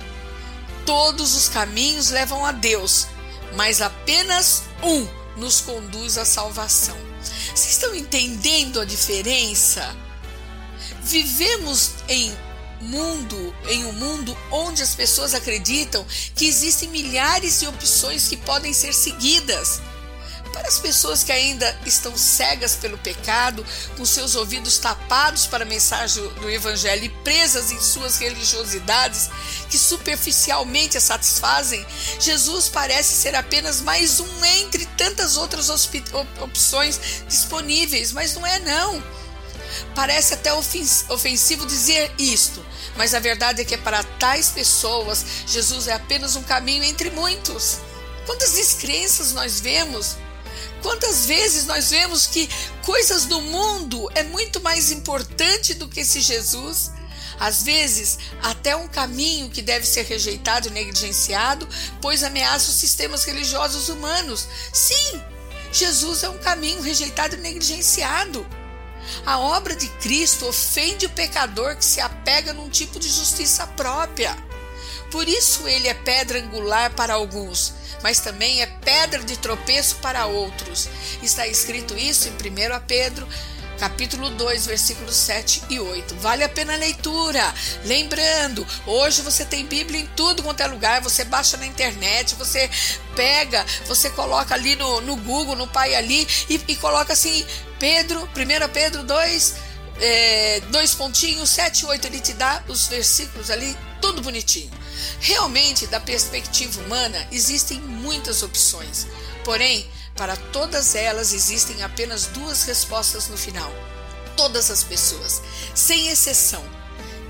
Todos 0.87 1.35
os 1.35 1.49
caminhos 1.49 2.11
levam 2.11 2.45
a 2.45 2.53
Deus, 2.53 3.07
mas 3.55 3.81
apenas 3.81 4.65
um 4.83 5.07
nos 5.37 5.61
conduz 5.61 6.19
à 6.19 6.25
salvação. 6.25 7.14
Vocês 7.55 7.73
estão 7.73 7.95
entendendo 7.95 8.81
a 8.81 8.85
diferença? 8.85 9.95
Vivemos 11.03 11.91
em 12.09 12.33
mundo, 12.81 13.55
em 13.69 13.85
um 13.85 13.93
mundo 13.93 14.37
onde 14.51 14.83
as 14.83 14.95
pessoas 14.95 15.35
acreditam 15.35 16.05
que 16.35 16.47
existem 16.47 16.89
milhares 16.89 17.61
de 17.61 17.67
opções 17.67 18.29
que 18.29 18.37
podem 18.37 18.73
ser 18.73 18.93
seguidas. 18.93 19.81
Para 20.55 20.69
as 20.69 20.79
pessoas 20.79 21.25
que 21.25 21.33
ainda 21.33 21.77
estão 21.85 22.17
cegas 22.17 22.77
pelo 22.77 22.97
pecado, 22.97 23.67
com 23.97 24.05
seus 24.07 24.37
ouvidos 24.37 24.79
tapados 24.79 25.49
para 25.49 25.65
a 25.65 25.67
mensagem 25.67 26.27
do 26.29 26.49
Evangelho 26.49 27.05
e 27.05 27.09
presas 27.09 27.73
em 27.73 27.81
suas 27.81 28.19
religiosidades 28.19 29.29
que 29.69 29.77
superficialmente 29.77 30.97
a 30.97 31.01
satisfazem, 31.01 31.85
Jesus 32.21 32.69
parece 32.69 33.17
ser 33.17 33.35
apenas 33.35 33.81
mais 33.81 34.21
um 34.21 34.45
entre 34.45 34.87
tantas 34.97 35.37
outras 35.37 35.69
opções 35.69 37.01
disponíveis, 37.29 38.13
mas 38.13 38.35
não 38.35 38.47
é 38.47 38.61
não. 38.61 39.03
Parece 39.93 40.35
até 40.35 40.53
ofensivo 40.55 41.67
dizer 41.67 42.13
isto, 42.17 42.65
mas 42.97 43.13
a 43.13 43.19
verdade 43.19 43.63
é 43.63 43.65
que 43.65 43.77
para 43.77 44.05
tais 44.05 44.51
pessoas, 44.51 45.25
Jesus 45.49 45.89
é 45.89 45.95
apenas 45.95 46.37
um 46.37 46.45
caminho 46.45 46.85
entre 46.85 47.11
muitos. 47.11 47.79
Quantas 48.25 48.53
descrenças 48.53 49.33
nós 49.33 49.59
vemos 49.59 50.17
Quantas 50.85 51.25
vezes 51.25 51.65
nós 51.65 51.89
vemos 51.89 52.27
que 52.27 52.47
coisas 52.85 53.25
do 53.25 53.41
mundo 53.41 54.07
é 54.15 54.23
muito 54.23 54.61
mais 54.61 54.91
importante 54.91 55.73
do 55.73 55.89
que 55.89 56.01
esse 56.01 56.21
Jesus? 56.21 56.91
Às 57.41 57.63
vezes, 57.63 58.19
até 58.43 58.77
um 58.77 58.87
caminho 58.87 59.49
que 59.49 59.63
deve 59.63 59.87
ser 59.87 60.03
rejeitado 60.03 60.69
e 60.69 60.71
negligenciado, 60.71 61.67
pois 62.03 62.23
ameaça 62.23 62.71
os 62.71 62.77
sistemas 62.77 63.25
religiosos 63.25 63.89
humanos. 63.89 64.47
Sim, 64.75 65.23
Jesus 65.73 66.23
é 66.23 66.29
um 66.29 66.37
caminho 66.37 66.83
rejeitado 66.83 67.35
e 67.35 67.39
negligenciado. 67.39 68.47
A 69.25 69.39
obra 69.39 69.75
de 69.75 69.89
Cristo 69.89 70.47
ofende 70.47 71.07
o 71.07 71.11
pecador 71.11 71.77
que 71.77 71.85
se 71.85 72.03
apega 72.03 72.53
num 72.53 72.69
tipo 72.69 73.01
de 73.01 73.09
justiça 73.09 73.67
própria. 73.69 74.37
Por 75.11 75.27
isso 75.27 75.67
ele 75.67 75.89
é 75.89 75.95
pedra 75.95 76.41
angular 76.41 76.95
para 76.95 77.15
alguns, 77.15 77.73
mas 78.05 78.21
também 78.21 78.61
é 78.61 78.67
pedra 78.67 79.25
de 79.25 79.39
tropeço 79.39 79.97
para 79.97 80.27
outros. 80.27 80.91
Está 81.23 81.47
escrito 81.47 81.97
isso 81.97 82.29
em 82.29 82.33
1 82.33 82.81
Pedro 82.87 83.27
capítulo 83.79 84.29
2, 84.29 84.67
versículos 84.67 85.17
7 85.17 85.63
e 85.71 85.81
8. 85.81 86.15
Vale 86.17 86.45
a 86.45 86.49
pena 86.49 86.75
a 86.75 86.77
leitura. 86.77 87.43
Lembrando, 87.87 88.67
hoje 88.87 89.23
você 89.23 89.43
tem 89.43 89.65
Bíblia 89.65 90.03
em 90.03 90.07
tudo 90.09 90.43
quanto 90.43 90.61
é 90.61 90.67
lugar, 90.67 91.01
você 91.01 91.25
baixa 91.25 91.57
na 91.57 91.67
internet, 91.67 92.35
você 92.35 92.71
pega, 93.17 93.65
você 93.87 94.11
coloca 94.11 94.55
ali 94.55 94.77
no, 94.77 95.01
no 95.01 95.17
Google, 95.17 95.57
no 95.57 95.67
Pai 95.67 95.95
ali, 95.95 96.29
e, 96.49 96.61
e 96.69 96.77
coloca 96.77 97.15
assim, 97.15 97.45
Pedro, 97.79 98.23
1 98.23 98.69
Pedro 98.69 99.03
2, 99.03 99.55
é, 100.01 100.61
dois 100.71 100.95
pontinhos, 100.95 101.51
7 101.51 101.81
e 101.81 101.87
8, 101.87 102.07
ele 102.07 102.21
te 102.21 102.33
dá 102.35 102.63
os 102.69 102.87
versículos 102.87 103.51
ali, 103.51 103.77
tudo 104.01 104.23
bonitinho. 104.23 104.71
Realmente, 105.21 105.87
da 105.87 106.01
perspectiva 106.01 106.81
humana, 106.81 107.27
existem 107.31 107.81
muitas 107.81 108.43
opções, 108.43 109.07
porém, 109.45 109.89
para 110.17 110.37
todas 110.37 110.95
elas 110.95 111.33
existem 111.33 111.83
apenas 111.83 112.27
duas 112.27 112.65
respostas 112.65 113.29
no 113.29 113.37
final. 113.37 113.73
Todas 114.37 114.71
as 114.71 114.83
pessoas, 114.83 115.43
sem 115.75 116.09
exceção, 116.09 116.65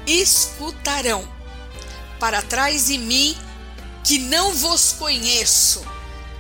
escutarão 0.07 1.27
para 2.19 2.43
trás 2.43 2.87
de 2.87 2.99
mim 2.99 3.37
que 4.03 4.19
não 4.19 4.55
vos 4.55 4.93
conheço. 4.93 5.85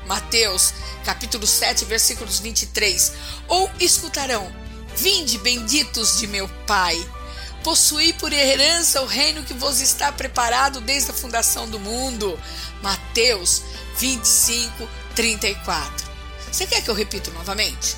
Mateus, 0.06 0.74
capítulo 1.04 1.46
7, 1.46 1.84
versículos 1.86 2.38
23. 2.38 3.12
Ou 3.48 3.70
escutarão: 3.80 4.63
Vinde 4.96 5.38
benditos 5.38 6.18
de 6.18 6.26
meu 6.26 6.48
Pai 6.66 7.04
possuí 7.64 8.12
por 8.12 8.30
herança 8.30 9.00
o 9.00 9.06
reino 9.06 9.42
que 9.42 9.54
vos 9.54 9.80
está 9.80 10.12
preparado 10.12 10.82
desde 10.82 11.10
a 11.10 11.14
fundação 11.14 11.68
do 11.68 11.80
mundo. 11.80 12.38
Mateus 12.82 13.62
25, 13.96 14.86
34. 15.16 16.06
Você 16.52 16.66
quer 16.66 16.82
que 16.82 16.90
eu 16.90 16.94
repita 16.94 17.30
novamente? 17.30 17.96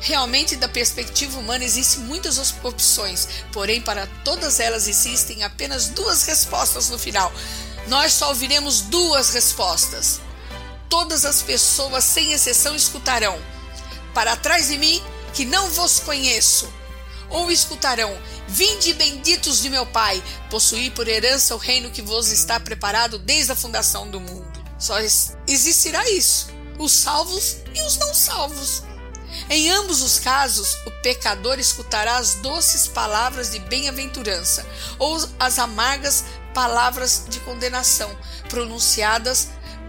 Realmente, 0.00 0.56
da 0.56 0.68
perspectiva 0.68 1.38
humana, 1.38 1.64
existem 1.64 2.02
muitas 2.04 2.38
opções, 2.64 3.28
porém, 3.52 3.80
para 3.80 4.06
todas 4.24 4.58
elas 4.58 4.88
existem 4.88 5.44
apenas 5.44 5.88
duas 5.88 6.24
respostas 6.24 6.88
no 6.88 6.98
final. 6.98 7.32
Nós 7.86 8.12
só 8.14 8.28
ouviremos 8.28 8.80
duas 8.80 9.30
respostas. 9.30 10.20
Todas 10.88 11.24
as 11.24 11.42
pessoas, 11.42 12.04
sem 12.04 12.32
exceção, 12.32 12.74
escutarão: 12.74 13.38
Para 14.14 14.36
trás 14.36 14.68
de 14.68 14.78
mim, 14.78 15.02
que 15.32 15.44
não 15.44 15.70
vos 15.70 16.00
conheço. 16.00 16.72
Ou 17.30 17.50
escutarão: 17.50 18.16
Vinde 18.46 18.92
benditos 18.94 19.62
de 19.62 19.70
meu 19.70 19.86
Pai, 19.86 20.22
possuí 20.50 20.90
por 20.90 21.08
herança 21.08 21.54
o 21.54 21.58
reino 21.58 21.90
que 21.90 22.02
vos 22.02 22.30
está 22.30 22.60
preparado 22.60 23.18
desde 23.18 23.52
a 23.52 23.56
fundação 23.56 24.10
do 24.10 24.20
mundo. 24.20 24.62
Só 24.78 24.98
existirá 25.46 26.08
isso: 26.10 26.48
os 26.78 26.92
salvos 26.92 27.56
e 27.74 27.80
os 27.82 27.96
não 27.98 28.12
salvos. 28.14 28.82
Em 29.48 29.70
ambos 29.70 30.02
os 30.02 30.18
casos, 30.18 30.74
o 30.86 30.90
pecador 31.02 31.58
escutará 31.58 32.16
as 32.18 32.34
doces 32.36 32.86
palavras 32.86 33.50
de 33.50 33.58
bem-aventurança 33.60 34.66
ou 34.98 35.16
as 35.38 35.58
amargas 35.58 36.24
palavras 36.52 37.24
de 37.28 37.40
condenação 37.40 38.14
pronunciadas 38.48 39.48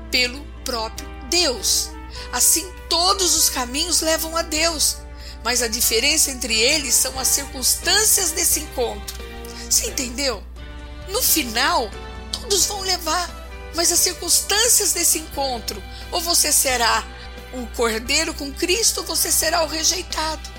pelo 0.09 0.41
próprio 0.63 1.07
Deus. 1.29 1.89
Assim, 2.31 2.71
todos 2.89 3.35
os 3.35 3.49
caminhos 3.49 4.01
levam 4.01 4.37
a 4.37 4.41
Deus, 4.41 4.97
mas 5.43 5.61
a 5.61 5.67
diferença 5.67 6.31
entre 6.31 6.59
eles 6.59 6.95
são 6.95 7.17
as 7.19 7.27
circunstâncias 7.27 8.31
desse 8.31 8.61
encontro. 8.61 9.23
Você 9.69 9.87
entendeu? 9.87 10.43
No 11.09 11.21
final, 11.21 11.89
todos 12.31 12.65
vão 12.65 12.81
levar, 12.81 13.29
mas 13.75 13.91
as 13.91 13.99
circunstâncias 13.99 14.93
desse 14.93 15.19
encontro, 15.19 15.81
ou 16.11 16.21
você 16.21 16.51
será 16.51 17.03
o 17.53 17.67
cordeiro 17.75 18.33
com 18.33 18.51
Cristo, 18.53 19.03
você 19.03 19.31
será 19.31 19.63
o 19.63 19.67
rejeitado. 19.67 20.51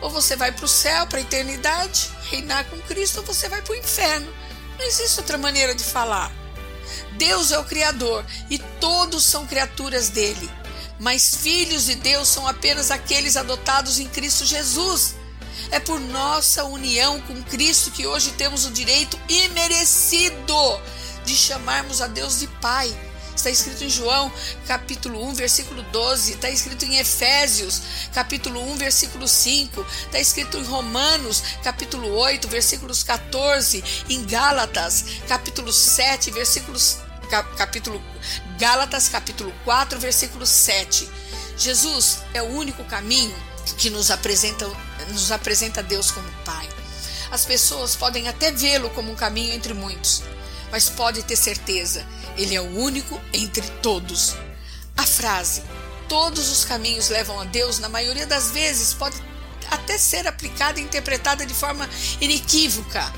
Ou 0.00 0.10
você 0.10 0.36
vai 0.36 0.52
para 0.52 0.64
o 0.64 0.68
céu, 0.68 1.06
para 1.06 1.18
a 1.18 1.22
eternidade, 1.22 2.08
reinar 2.30 2.64
com 2.66 2.78
Cristo, 2.82 3.18
ou 3.18 3.26
você 3.26 3.48
vai 3.48 3.60
para 3.60 3.72
o 3.72 3.76
inferno. 3.76 4.32
Não 4.78 4.86
existe 4.86 5.18
outra 5.18 5.36
maneira 5.36 5.74
de 5.74 5.82
falar. 5.82 6.32
Deus 7.12 7.50
é 7.50 7.58
o 7.58 7.64
Criador 7.64 8.24
e 8.48 8.58
todos 8.80 9.24
são 9.24 9.46
criaturas 9.46 10.08
dele. 10.08 10.48
Mas 10.98 11.34
filhos 11.36 11.86
de 11.86 11.94
Deus 11.94 12.28
são 12.28 12.46
apenas 12.46 12.90
aqueles 12.90 13.36
adotados 13.36 13.98
em 13.98 14.08
Cristo 14.08 14.44
Jesus. 14.44 15.14
É 15.70 15.78
por 15.78 16.00
nossa 16.00 16.64
união 16.64 17.20
com 17.22 17.42
Cristo 17.44 17.90
que 17.90 18.06
hoje 18.06 18.32
temos 18.32 18.64
o 18.64 18.70
direito 18.70 19.18
imerecido 19.28 20.80
de 21.24 21.36
chamarmos 21.36 22.00
a 22.00 22.06
Deus 22.06 22.40
de 22.40 22.46
Pai. 22.46 22.92
Está 23.38 23.50
escrito 23.50 23.84
em 23.84 23.88
João, 23.88 24.32
capítulo 24.66 25.24
1, 25.28 25.34
versículo 25.34 25.82
12, 25.92 26.32
está 26.32 26.50
escrito 26.50 26.84
em 26.84 26.96
Efésios, 26.96 27.82
capítulo 28.12 28.60
1, 28.72 28.76
versículo 28.76 29.28
5, 29.28 29.86
está 30.06 30.18
escrito 30.18 30.58
em 30.58 30.64
Romanos, 30.64 31.44
capítulo 31.62 32.12
8, 32.16 32.48
versículos 32.48 33.04
14, 33.04 33.84
em 34.08 34.24
Gálatas, 34.24 35.04
capítulo 35.28 35.72
7, 35.72 36.32
versículos 36.32 36.96
capítulo 37.56 38.02
Gálatas, 38.58 39.08
capítulo 39.08 39.52
4, 39.64 39.98
versículo 39.98 40.46
7. 40.46 41.08
Jesus 41.56 42.20
é 42.34 42.42
o 42.42 42.46
único 42.46 42.84
caminho 42.84 43.36
que 43.76 43.90
nos 43.90 44.10
apresenta 44.10 44.66
nos 45.10 45.30
apresenta 45.30 45.82
Deus 45.82 46.10
como 46.10 46.28
Pai. 46.44 46.68
As 47.30 47.44
pessoas 47.44 47.94
podem 47.94 48.28
até 48.28 48.50
vê-lo 48.50 48.90
como 48.90 49.12
um 49.12 49.16
caminho 49.16 49.54
entre 49.54 49.74
muitos, 49.74 50.22
mas 50.70 50.88
pode 50.88 51.22
ter 51.22 51.36
certeza 51.36 52.04
ele 52.38 52.54
é 52.54 52.60
o 52.60 52.78
único 52.78 53.20
entre 53.32 53.66
todos. 53.82 54.36
A 54.96 55.04
frase 55.04 55.62
todos 56.08 56.50
os 56.50 56.64
caminhos 56.64 57.10
levam 57.10 57.38
a 57.38 57.44
Deus, 57.44 57.78
na 57.80 57.88
maioria 57.88 58.26
das 58.26 58.50
vezes, 58.50 58.94
pode 58.94 59.16
até 59.70 59.98
ser 59.98 60.26
aplicada 60.26 60.80
e 60.80 60.82
interpretada 60.82 61.44
de 61.44 61.52
forma 61.52 61.88
inequívoca, 62.20 63.12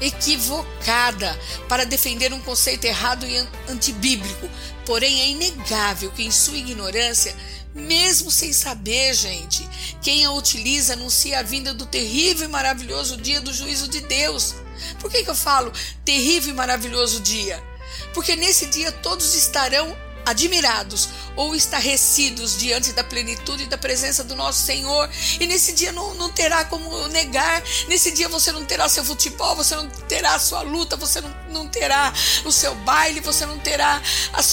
equivocada, 0.00 1.38
para 1.68 1.84
defender 1.84 2.32
um 2.32 2.40
conceito 2.40 2.84
errado 2.84 3.26
e 3.26 3.36
antibíblico. 3.68 4.48
Porém, 4.86 5.20
é 5.20 5.28
inegável 5.28 6.10
que, 6.12 6.24
em 6.24 6.30
sua 6.30 6.56
ignorância, 6.56 7.36
mesmo 7.74 8.30
sem 8.30 8.52
saber, 8.52 9.14
gente, 9.14 9.68
quem 10.02 10.24
a 10.24 10.32
utiliza 10.32 10.94
anuncia 10.94 11.38
a 11.38 11.42
vinda 11.42 11.74
do 11.74 11.86
terrível 11.86 12.48
e 12.48 12.50
maravilhoso 12.50 13.16
dia 13.16 13.40
do 13.40 13.52
juízo 13.52 13.88
de 13.88 14.00
Deus. 14.00 14.54
Por 15.00 15.10
que, 15.10 15.24
que 15.24 15.30
eu 15.30 15.34
falo 15.34 15.72
terrível 16.04 16.52
e 16.52 16.56
maravilhoso 16.56 17.20
dia? 17.20 17.62
porque 18.12 18.36
nesse 18.36 18.66
dia 18.66 18.90
todos 18.90 19.34
estarão 19.34 19.96
admirados 20.28 21.08
ou 21.36 21.54
estarrecidos 21.54 22.58
diante 22.58 22.92
da 22.92 23.04
plenitude 23.04 23.66
da 23.66 23.78
presença 23.78 24.24
do 24.24 24.34
nosso 24.34 24.62
Senhor. 24.62 25.08
E 25.40 25.46
nesse 25.46 25.72
dia 25.72 25.92
não, 25.92 26.14
não 26.14 26.30
terá 26.30 26.64
como 26.64 27.08
negar. 27.08 27.62
Nesse 27.88 28.10
dia 28.10 28.28
você 28.28 28.52
não 28.52 28.64
terá 28.64 28.88
seu 28.88 29.04
futebol, 29.04 29.56
você 29.56 29.74
não 29.74 29.88
terá 30.08 30.38
sua 30.38 30.62
luta, 30.62 30.96
você 30.96 31.20
não, 31.20 31.34
não 31.50 31.68
terá 31.68 32.12
o 32.44 32.52
seu 32.52 32.74
baile, 32.76 33.20
você 33.20 33.46
não 33.46 33.58
terá 33.58 34.02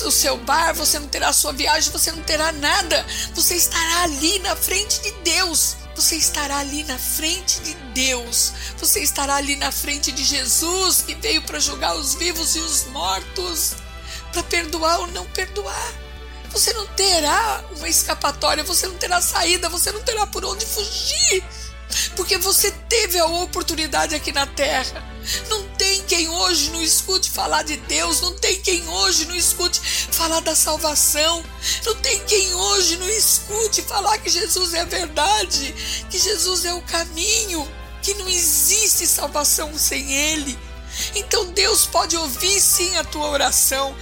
o 0.06 0.12
seu 0.12 0.38
bar, 0.38 0.74
você 0.74 1.00
não 1.00 1.08
terá 1.08 1.30
a 1.30 1.34
sua 1.34 1.54
viagem, 1.54 1.92
você 1.92 2.12
não 2.12 2.24
terá 2.24 2.52
nada. 2.52 3.06
Você 3.34 3.56
estará 3.56 4.04
ali 4.04 4.40
na 4.40 4.56
frente 4.56 5.02
de 5.02 5.12
Deus. 5.24 5.76
Você 5.96 6.18
estará 6.18 6.58
ali 6.58 6.84
na 6.84 7.00
frente 7.00 7.62
de 7.62 7.74
Deus. 7.94 8.52
Você 8.78 9.00
estará 9.02 9.36
ali 9.36 9.56
na 9.56 9.72
frente 9.72 10.12
de 10.12 10.24
Jesus 10.24 11.02
que 11.02 11.16
veio 11.16 11.42
para 11.44 11.58
julgar 11.60 11.96
os 11.96 12.16
vivos 12.16 12.56
e 12.56 12.60
os 12.60 12.86
mortos, 12.88 13.76
para 14.36 14.43
perdoar 14.43 15.00
ou 15.00 15.08
não 15.08 15.26
perdoar. 15.28 15.93
Você 16.50 16.74
não 16.74 16.86
terá 16.88 17.63
uma 17.78 17.88
escapatória, 17.88 18.63
você 18.63 18.86
não 18.86 18.95
terá 18.95 19.21
saída, 19.21 19.69
você 19.69 19.91
não 19.93 20.02
terá 20.02 20.28
por 20.28 20.43
onde 20.43 20.65
fugir, 20.65 21.43
porque 22.17 22.38
você 22.38 22.71
teve 22.89 23.17
a 23.17 23.26
oportunidade 23.26 24.13
aqui 24.13 24.34
na 24.34 24.45
terra. 24.45 25.04
Não 25.50 25.63
tem 25.69 26.02
quem 26.04 26.30
hoje 26.30 26.69
não 26.71 26.82
escute 26.82 27.32
falar 27.32 27.63
de 27.63 27.78
Deus, 27.78 28.19
não 28.21 28.34
tem 28.34 28.62
quem 28.62 28.88
hoje 28.88 29.26
não 29.26 29.36
escute 29.36 29.80
falar 30.12 30.41
da 30.41 30.56
salvação, 30.56 31.43
não 31.86 31.95
tem 31.95 32.19
quem 32.26 32.54
hoje 32.54 32.98
não 32.98 33.10
escute 33.10 33.82
falar 33.84 34.17
que 34.17 34.30
Jesus 34.30 34.74
é 34.74 34.82
a 34.82 34.86
verdade, 34.86 35.74
que 36.10 36.19
Jesus 36.19 36.65
é 36.65 36.74
o 36.74 36.82
caminho, 36.82 37.65
que 38.02 38.13
não 38.15 38.28
existe 38.30 39.08
salvação 39.08 39.78
sem 39.78 40.13
Ele. 40.13 40.58
Então 41.15 41.45
Deus 41.52 41.86
pode 41.86 42.15
ouvir 42.15 42.60
sim 42.60 42.95
a 42.98 43.04
tua 43.04 43.30
oração. 43.30 43.95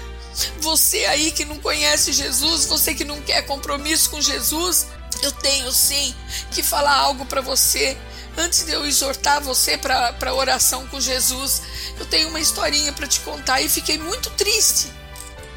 Você 0.60 1.06
aí 1.06 1.32
que 1.32 1.46
não 1.46 1.60
conhece 1.60 2.12
Jesus, 2.12 2.65
você 2.65 2.93
que 2.96 3.04
não 3.04 3.22
quer 3.22 3.43
compromisso 3.43 4.10
com 4.10 4.22
Jesus, 4.22 4.88
eu 5.22 5.32
tenho 5.32 5.72
sim 5.72 6.13
que 6.52 6.63
falar 6.63 6.96
algo 6.96 7.26
para 7.26 7.41
você 7.41 7.98
antes 8.38 8.63
de 8.63 8.72
eu 8.72 8.86
exortar 8.86 9.41
você 9.41 9.78
para 9.78 10.34
oração 10.34 10.88
com 10.88 11.00
Jesus, 11.00 11.62
eu 12.00 12.06
tenho 12.06 12.30
uma 12.30 12.39
historinha 12.39 12.91
para 12.93 13.08
te 13.08 13.19
contar 13.19 13.62
e 13.62 13.69
fiquei 13.69 13.98
muito 13.98 14.30
triste. 14.32 14.91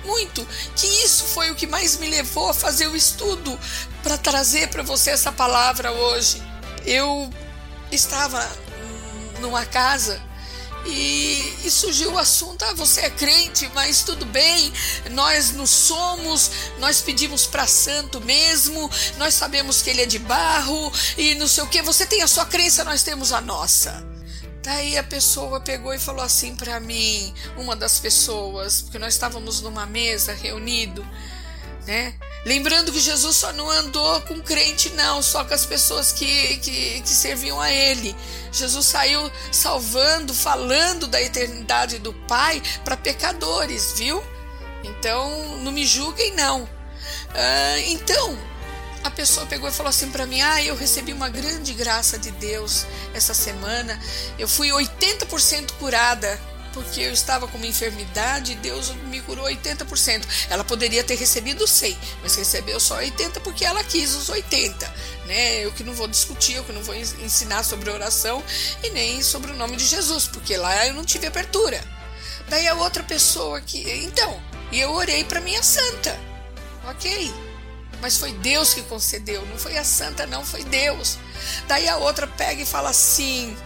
Muito, 0.05 0.47
que 0.77 0.87
isso 0.87 1.25
foi 1.25 1.51
o 1.51 1.57
que 1.57 1.67
mais 1.67 1.97
me 1.97 2.09
levou 2.09 2.51
a 2.51 2.55
fazer 2.55 2.87
o 2.87 2.95
estudo 2.95 3.59
para 4.05 4.17
trazer 4.17 4.69
para 4.69 4.85
você 4.85 5.11
essa 5.11 5.33
palavra 5.33 5.91
hoje. 5.91 6.41
Eu 6.85 7.29
estava 7.91 8.49
numa 9.41 9.67
casa 9.67 10.23
e, 10.87 11.67
e, 11.67 11.71
surgiu 11.71 12.13
o 12.13 12.19
assunto: 12.19 12.65
ah, 12.65 12.75
você 12.75 13.03
é 13.03 13.11
crente, 13.11 13.71
mas 13.75 14.03
tudo 14.03 14.25
bem, 14.27 14.73
nós 15.11 15.53
não 15.53 15.67
somos, 15.67 16.51
nós 16.79 17.01
pedimos 17.01 17.47
para 17.47 17.67
santo 17.67 18.21
mesmo, 18.21 18.91
nós 19.19 19.35
sabemos 19.35 19.83
que 19.83 19.91
ele 19.91 20.03
é 20.03 20.07
de 20.07 20.19
barro 20.19 20.93
e 21.17 21.35
não 21.35 21.49
sei 21.49 21.65
o 21.65 21.69
que. 21.69 21.83
Você 21.83 22.07
tem 22.07 22.23
a 22.23 22.29
sua 22.29 22.47
crença, 22.47 22.85
nós 22.85 23.03
temos 23.03 23.33
a 23.33 23.41
nossa. 23.41 24.07
Daí 24.63 24.99
a 24.99 25.05
pessoa 25.05 25.61
pegou 25.61 25.95
e 25.95 25.99
falou 25.99 26.25
assim 26.25 26.57
para 26.57 26.81
mim, 26.81 27.33
uma 27.57 27.77
das 27.77 28.01
pessoas, 28.01 28.83
porque 28.83 28.99
nós 28.99 29.15
estávamos 29.15 29.61
numa 29.61 29.87
mesa 29.87 30.33
reunido, 30.33 31.07
né? 31.87 32.15
Lembrando 32.47 32.93
que 32.93 33.01
Jesus 33.01 33.35
só 33.35 33.53
não 33.53 33.69
andou 33.69 34.21
com 34.21 34.41
crente, 34.41 34.91
não, 34.91 35.21
só 35.21 35.45
com 35.45 35.53
as 35.53 35.67
pessoas 35.67 36.13
que, 36.13 36.59
que, 36.59 37.01
que 37.01 37.09
serviam 37.09 37.61
a 37.61 37.73
Ele. 37.73 38.15
Jesus 38.53 38.87
saiu 38.87 39.33
salvando, 39.51 40.33
falando 40.33 41.09
da 41.09 41.21
eternidade 41.21 41.99
do 41.99 42.15
Pai 42.29 42.63
para 42.85 42.97
pecadores, 42.97 43.95
viu? 43.97 44.23
Então, 44.85 45.59
não 45.59 45.73
me 45.73 45.85
julguem, 45.85 46.37
não. 46.37 46.69
Ah, 47.35 47.81
então, 47.81 48.39
a 49.03 49.11
pessoa 49.11 49.45
pegou 49.47 49.69
e 49.69 49.73
falou 49.73 49.91
assim 49.91 50.13
para 50.13 50.25
mim: 50.25 50.41
Ah, 50.41 50.63
eu 50.63 50.77
recebi 50.77 51.13
uma 51.13 51.29
grande 51.29 51.73
graça 51.73 52.17
de 52.17 52.31
Deus 52.31 52.87
essa 53.13 53.35
semana. 53.35 54.01
Eu 54.39 54.47
fui 54.47 54.69
80% 54.69 55.73
curada 55.81 56.41
porque 56.77 57.01
eu 57.01 57.11
estava 57.11 57.49
com 57.49 57.57
uma 57.57 57.67
enfermidade 57.67 58.53
e 58.53 58.57
Deus 58.57 58.91
me 59.07 59.23
curou 59.23 59.47
80%. 59.47 60.27
Ela 60.51 60.63
poderia 60.63 61.03
ter 61.03 61.15
recebido 61.15 61.67
100, 61.67 61.97
mas 62.23 62.37
recebeu 62.37 62.79
só 62.79 62.97
80 62.97 63.41
porque 63.41 63.65
ela 63.65 63.83
quis 63.83 64.15
os 64.15 64.29
80, 64.29 64.95
né? 65.25 65.65
Eu 65.65 65.73
que 65.73 65.83
não 65.83 65.95
vou 65.95 66.07
discutir, 66.07 66.57
eu 66.57 66.65
que 66.65 66.73
não 66.73 66.83
vou 66.83 66.95
ensinar 66.95 67.63
sobre 67.63 67.89
oração 67.89 68.45
e 68.85 68.91
nem 68.91 69.23
sobre 69.23 69.53
o 69.53 69.57
nome 69.57 69.77
de 69.77 69.87
Jesus, 69.87 70.29
porque 70.29 70.55
lá 70.55 70.87
eu 70.87 70.93
não 70.93 71.03
tive 71.03 71.27
abertura. 71.27 71.83
Daí 72.51 72.69
a 72.69 72.75
outra 72.75 73.03
pessoa 73.03 73.59
que, 73.63 73.91
então, 74.05 74.39
e 74.71 74.79
eu 74.79 74.93
orei 74.93 75.25
para 75.25 75.41
minha 75.41 75.63
santa. 75.63 76.15
OK? 76.91 77.33
mas 77.99 78.19
foi 78.19 78.31
Deus 78.35 78.75
que 78.75 78.83
concedeu, 78.83 79.45
não 79.47 79.57
foi 79.57 79.79
a 79.79 79.83
santa, 79.83 80.27
não, 80.27 80.45
foi 80.45 80.63
Deus. 80.65 81.17
Daí 81.67 81.89
a 81.89 81.97
outra 81.97 82.27
pega 82.27 82.61
e 82.61 82.67
fala 82.67 82.91
assim: 82.91 83.57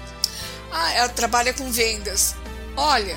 ah, 0.70 0.92
ela 0.92 1.08
trabalha 1.08 1.52
com 1.52 1.70
vendas. 1.70 2.36
Olha, 2.82 3.14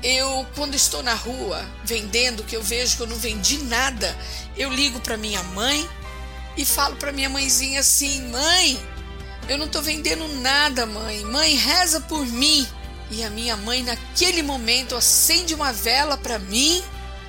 eu 0.00 0.46
quando 0.54 0.76
estou 0.76 1.02
na 1.02 1.12
rua 1.12 1.66
vendendo, 1.82 2.44
que 2.44 2.54
eu 2.54 2.62
vejo 2.62 2.96
que 2.96 3.02
eu 3.02 3.08
não 3.08 3.16
vendi 3.16 3.58
nada, 3.64 4.16
eu 4.56 4.70
ligo 4.72 5.00
para 5.00 5.16
minha 5.16 5.42
mãe 5.42 5.90
e 6.56 6.64
falo 6.64 6.94
para 6.94 7.10
minha 7.10 7.28
mãezinha 7.28 7.80
assim: 7.80 8.30
"Mãe, 8.30 8.80
eu 9.48 9.58
não 9.58 9.66
estou 9.66 9.82
vendendo 9.82 10.28
nada, 10.40 10.86
mãe. 10.86 11.24
Mãe, 11.24 11.56
reza 11.56 12.00
por 12.02 12.24
mim". 12.24 12.64
E 13.10 13.24
a 13.24 13.30
minha 13.30 13.56
mãe 13.56 13.82
naquele 13.82 14.40
momento 14.40 14.94
acende 14.94 15.52
uma 15.52 15.72
vela 15.72 16.16
para 16.16 16.38
mim 16.38 16.80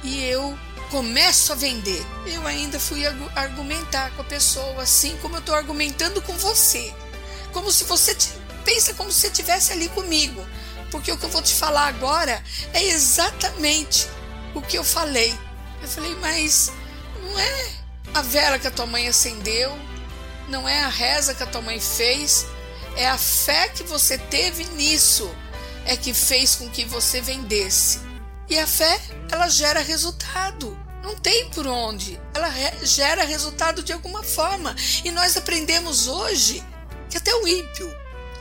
e 0.03 0.23
eu 0.25 0.55
começo 0.91 1.51
a 1.53 1.55
vender. 1.55 2.05
Eu 2.27 2.45
ainda 2.45 2.79
fui 2.79 3.01
argumentar 3.35 4.11
com 4.11 4.21
a 4.21 4.25
pessoa 4.25 4.83
assim 4.83 5.17
como 5.23 5.37
eu 5.37 5.39
estou 5.39 5.55
argumentando 5.55 6.21
com 6.21 6.33
você. 6.33 6.93
Como 7.51 7.71
se 7.71 7.83
você 7.83 8.15
pensa 8.63 8.93
como 8.93 9.11
se 9.11 9.25
estivesse 9.25 9.71
ali 9.71 9.89
comigo. 9.89 10.45
Porque 10.91 11.11
o 11.11 11.17
que 11.17 11.25
eu 11.25 11.29
vou 11.29 11.41
te 11.41 11.53
falar 11.53 11.87
agora 11.87 12.43
é 12.73 12.83
exatamente 12.83 14.07
o 14.53 14.61
que 14.61 14.77
eu 14.77 14.83
falei. 14.83 15.37
Eu 15.81 15.87
falei, 15.87 16.15
mas 16.15 16.71
não 17.21 17.39
é 17.39 17.69
a 18.13 18.21
vela 18.21 18.57
que 18.57 18.67
a 18.67 18.71
tua 18.71 18.85
mãe 18.85 19.07
acendeu, 19.07 19.77
não 20.47 20.67
é 20.67 20.79
a 20.83 20.89
reza 20.89 21.33
que 21.33 21.43
a 21.43 21.47
tua 21.47 21.61
mãe 21.61 21.79
fez, 21.79 22.45
é 22.95 23.07
a 23.07 23.17
fé 23.17 23.69
que 23.69 23.83
você 23.83 24.17
teve 24.17 24.63
nisso 24.75 25.29
é 25.87 25.95
que 25.95 26.13
fez 26.13 26.55
com 26.55 26.69
que 26.69 26.83
você 26.85 27.21
vendesse. 27.21 27.99
E 28.49 28.59
a 28.59 28.67
fé, 28.67 28.99
ela 29.31 29.47
gera 29.47 29.79
resultado. 29.79 30.77
Não 31.01 31.15
tem 31.15 31.49
por 31.49 31.65
onde. 31.65 32.19
Ela 32.33 32.49
gera 32.83 33.23
resultado 33.23 33.81
de 33.81 33.93
alguma 33.93 34.21
forma. 34.21 34.75
E 35.03 35.11
nós 35.11 35.37
aprendemos 35.37 36.07
hoje 36.07 36.63
que 37.09 37.17
até 37.17 37.33
o 37.33 37.47
ímpio, 37.47 37.89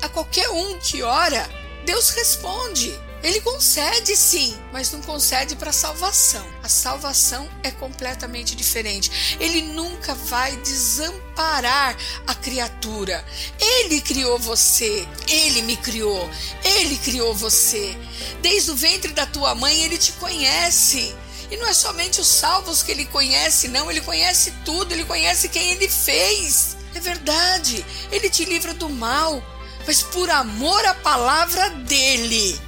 a 0.02 0.08
qualquer 0.08 0.48
um 0.50 0.78
que 0.78 1.02
ora, 1.02 1.48
Deus 1.84 2.10
responde. 2.10 2.98
Ele 3.22 3.40
concede 3.40 4.14
sim, 4.14 4.56
mas 4.72 4.92
não 4.92 5.00
concede 5.02 5.56
para 5.56 5.72
salvação. 5.72 6.46
A 6.62 6.68
salvação 6.68 7.48
é 7.62 7.70
completamente 7.70 8.54
diferente. 8.54 9.36
Ele 9.40 9.62
nunca 9.62 10.14
vai 10.14 10.54
desamparar 10.58 11.96
a 12.26 12.34
criatura. 12.34 13.24
Ele 13.58 14.00
criou 14.00 14.38
você, 14.38 15.08
ele 15.26 15.62
me 15.62 15.76
criou, 15.76 16.30
ele 16.62 16.96
criou 16.98 17.34
você. 17.34 17.96
Desde 18.42 18.70
o 18.70 18.76
ventre 18.76 19.12
da 19.12 19.26
tua 19.26 19.54
mãe 19.54 19.82
ele 19.82 19.98
te 19.98 20.12
conhece. 20.12 21.14
E 21.50 21.56
não 21.56 21.66
é 21.66 21.72
somente 21.72 22.20
os 22.20 22.26
salvos 22.26 22.82
que 22.82 22.90
ele 22.90 23.06
conhece, 23.06 23.68
não, 23.68 23.90
ele 23.90 24.00
conhece 24.00 24.52
tudo, 24.64 24.92
ele 24.92 25.04
conhece 25.04 25.48
quem 25.48 25.72
ele 25.72 25.88
fez. 25.88 26.76
É 26.94 27.00
verdade, 27.00 27.84
ele 28.10 28.28
te 28.30 28.44
livra 28.44 28.72
do 28.72 28.88
mal, 28.88 29.42
mas 29.86 30.02
por 30.02 30.28
amor 30.30 30.84
à 30.84 30.94
palavra 30.94 31.70
dele 31.70 32.60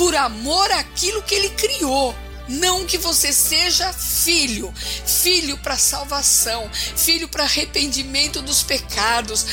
por 0.00 0.16
amor 0.16 0.72
àquilo 0.72 1.22
que 1.22 1.34
ele 1.34 1.50
criou. 1.50 2.16
Não 2.48 2.86
que 2.86 2.96
você 2.96 3.34
seja 3.34 3.92
filho, 3.92 4.72
filho 5.04 5.58
para 5.58 5.76
salvação, 5.76 6.70
filho 6.72 7.28
para 7.28 7.44
arrependimento 7.44 8.40
dos 8.40 8.62
pecados, 8.62 9.44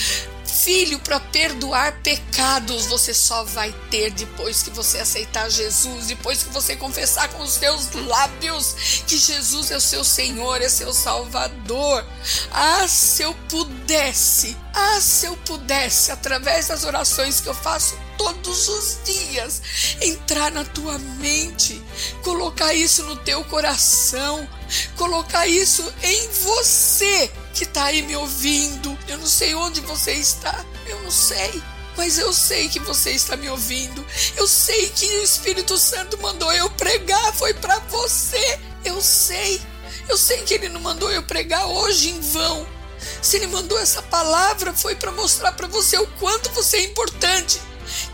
filho 0.58 1.00
para 1.00 1.20
perdoar 1.20 2.02
pecados. 2.02 2.88
Você 2.88 3.14
só 3.14 3.44
vai 3.44 3.74
ter 3.90 4.12
depois 4.12 4.64
que 4.64 4.70
você 4.72 5.00
aceitar 5.00 5.50
Jesus, 5.50 6.08
depois 6.08 6.44
que 6.44 6.50
você 6.50 6.76
confessar 6.76 7.30
com 7.30 7.44
os 7.44 7.54
seus 7.54 7.92
lábios 7.94 9.04
que 9.06 9.18
Jesus 9.18 9.72
é 9.72 9.78
o 9.78 9.82
seu 9.82 10.04
Senhor, 10.04 10.62
é 10.62 10.70
seu 10.70 10.92
Salvador. 10.94 12.06
Ah, 12.52 12.88
se 12.88 13.24
eu 13.24 13.34
pudesse, 13.50 14.58
ah, 14.74 15.00
se 15.00 15.28
eu 15.28 15.38
pudesse, 15.38 16.12
através 16.12 16.68
das 16.68 16.84
orações 16.84 17.40
que 17.40 17.48
eu 17.48 17.56
faço 17.56 17.98
todos 18.18 18.68
os 18.68 18.98
dias, 19.06 19.62
entrar 20.02 20.52
na 20.52 20.66
tua 20.66 20.98
mente, 20.98 21.82
colocar 22.24 22.74
isso 22.74 23.04
no 23.04 23.16
teu 23.18 23.44
coração, 23.46 24.48
colocar 24.96 25.48
isso 25.48 25.84
em 26.02 26.28
você 26.30 27.32
que 27.58 27.64
está 27.64 27.86
aí 27.86 28.04
me 28.04 28.16
ouvindo. 28.16 28.96
Eu 29.08 29.18
não 29.18 29.26
sei 29.26 29.56
onde 29.56 29.82
você 29.82 30.14
está, 30.14 30.64
eu 30.86 31.02
não 31.02 31.10
sei. 31.10 31.62
Mas 31.98 32.20
eu 32.20 32.32
sei 32.32 32.70
que 32.70 32.80
você 32.80 33.10
está 33.10 33.36
me 33.36 33.50
ouvindo. 33.50 34.06
Eu 34.36 34.48
sei 34.48 34.90
que 34.90 35.06
o 35.06 35.24
Espírito 35.24 35.76
Santo 35.76 36.22
mandou 36.22 36.54
eu 36.54 36.70
pregar, 36.70 37.34
foi 37.34 37.56
para 37.56 37.80
você. 37.80 38.60
Eu 38.86 39.02
sei. 39.02 39.60
Eu 40.08 40.16
sei 40.16 40.44
que 40.44 40.54
ele 40.54 40.70
não 40.70 40.80
mandou 40.80 41.12
eu 41.12 41.24
pregar 41.24 41.66
hoje 41.66 42.10
em 42.10 42.22
vão. 42.22 42.68
Se 43.24 43.38
ele 43.38 43.48
mandou 43.48 43.80
essa 43.80 44.04
palavra, 44.04 44.72
foi 44.72 44.94
para 44.94 45.12
mostrar 45.12 45.54
para 45.54 45.68
você 45.68 45.98
o 45.98 46.06
quanto 46.20 46.52
você 46.52 46.78
é 46.78 46.84
importante 46.84 47.60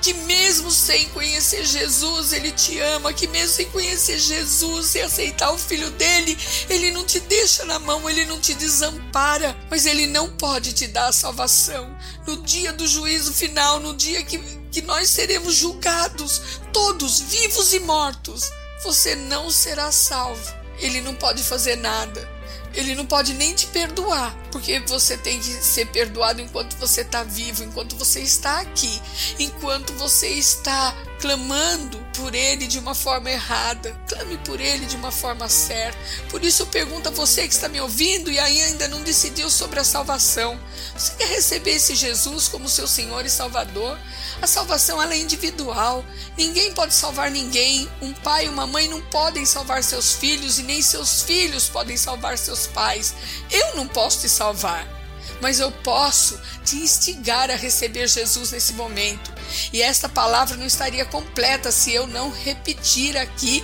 que 0.01 0.13
mesmo 0.13 0.71
sem 0.71 1.09
conhecer 1.09 1.65
Jesus, 1.65 2.33
Ele 2.33 2.51
te 2.51 2.79
ama, 2.79 3.13
que 3.13 3.27
mesmo 3.27 3.55
sem 3.55 3.69
conhecer 3.69 4.19
Jesus 4.19 4.95
e 4.95 5.01
aceitar 5.01 5.51
o 5.51 5.57
Filho 5.57 5.89
dele, 5.91 6.37
Ele 6.69 6.91
não 6.91 7.05
te 7.05 7.19
deixa 7.19 7.65
na 7.65 7.79
mão, 7.79 8.09
Ele 8.09 8.25
não 8.25 8.39
te 8.39 8.53
desampara, 8.53 9.55
mas 9.69 9.85
Ele 9.85 10.07
não 10.07 10.29
pode 10.29 10.73
te 10.73 10.87
dar 10.87 11.07
a 11.07 11.13
salvação. 11.13 11.95
No 12.25 12.37
dia 12.37 12.73
do 12.73 12.87
juízo 12.87 13.33
final, 13.33 13.79
no 13.79 13.95
dia 13.95 14.23
que, 14.23 14.37
que 14.71 14.81
nós 14.81 15.09
seremos 15.09 15.55
julgados, 15.55 16.41
todos, 16.71 17.19
vivos 17.19 17.73
e 17.73 17.79
mortos, 17.79 18.51
você 18.83 19.15
não 19.15 19.49
será 19.49 19.91
salvo. 19.91 20.53
Ele 20.79 21.01
não 21.01 21.15
pode 21.15 21.43
fazer 21.43 21.77
nada. 21.77 22.32
Ele 22.73 22.95
não 22.95 23.05
pode 23.05 23.33
nem 23.33 23.53
te 23.53 23.67
perdoar, 23.67 24.35
porque 24.51 24.79
você 24.79 25.15
tem 25.17 25.39
que 25.39 25.45
ser 25.45 25.85
perdoado 25.87 26.41
enquanto 26.41 26.75
você 26.77 27.01
está 27.01 27.23
vivo, 27.23 27.63
enquanto 27.63 27.95
você 27.95 28.21
está 28.21 28.61
aqui, 28.61 29.01
enquanto 29.37 29.93
você 29.93 30.27
está 30.29 30.95
clamando 31.23 31.97
por 32.17 32.35
ele 32.35 32.67
de 32.67 32.77
uma 32.77 32.93
forma 32.93 33.31
errada. 33.31 33.97
Clame 34.09 34.37
por 34.39 34.59
ele 34.59 34.85
de 34.85 34.97
uma 34.97 35.09
forma 35.09 35.47
certa. 35.47 35.97
Por 36.29 36.43
isso 36.43 36.63
eu 36.63 36.67
pergunto 36.67 37.07
a 37.07 37.13
você 37.13 37.47
que 37.47 37.53
está 37.53 37.69
me 37.69 37.79
ouvindo 37.79 38.29
e 38.29 38.37
ainda 38.37 38.89
não 38.89 39.01
decidiu 39.01 39.49
sobre 39.49 39.79
a 39.79 39.85
salvação. 39.85 40.59
Você 40.93 41.13
quer 41.13 41.29
receber 41.29 41.75
esse 41.75 41.95
Jesus 41.95 42.49
como 42.49 42.67
seu 42.67 42.85
Senhor 42.89 43.25
e 43.25 43.29
Salvador? 43.29 43.97
A 44.41 44.47
salvação 44.47 45.01
ela 45.01 45.13
é 45.13 45.17
individual. 45.17 46.03
Ninguém 46.37 46.73
pode 46.73 46.93
salvar 46.93 47.31
ninguém. 47.31 47.89
Um 48.01 48.11
pai 48.11 48.47
e 48.47 48.49
uma 48.49 48.67
mãe 48.67 48.89
não 48.89 49.01
podem 49.03 49.45
salvar 49.45 49.81
seus 49.81 50.11
filhos 50.11 50.59
e 50.59 50.63
nem 50.63 50.81
seus 50.81 51.21
filhos 51.21 51.69
podem 51.69 51.95
salvar 51.95 52.37
seus 52.37 52.67
pais. 52.67 53.15
Eu 53.49 53.77
não 53.77 53.87
posso 53.87 54.19
te 54.19 54.27
salvar 54.27 55.02
mas 55.43 55.59
eu 55.59 55.69
posso 55.69 56.39
te 56.63 56.77
instigar 56.77 57.51
a 57.51 57.55
receber 57.55 58.07
Jesus 58.07 58.53
nesse 58.53 58.71
momento. 58.73 59.29
E 59.73 59.81
esta 59.81 60.07
palavra 60.07 60.55
não 60.55 60.65
estaria 60.65 61.03
completa 61.03 61.69
se 61.69 61.93
eu 61.93 62.07
não 62.07 62.31
repetir 62.31 63.17
aqui 63.17 63.61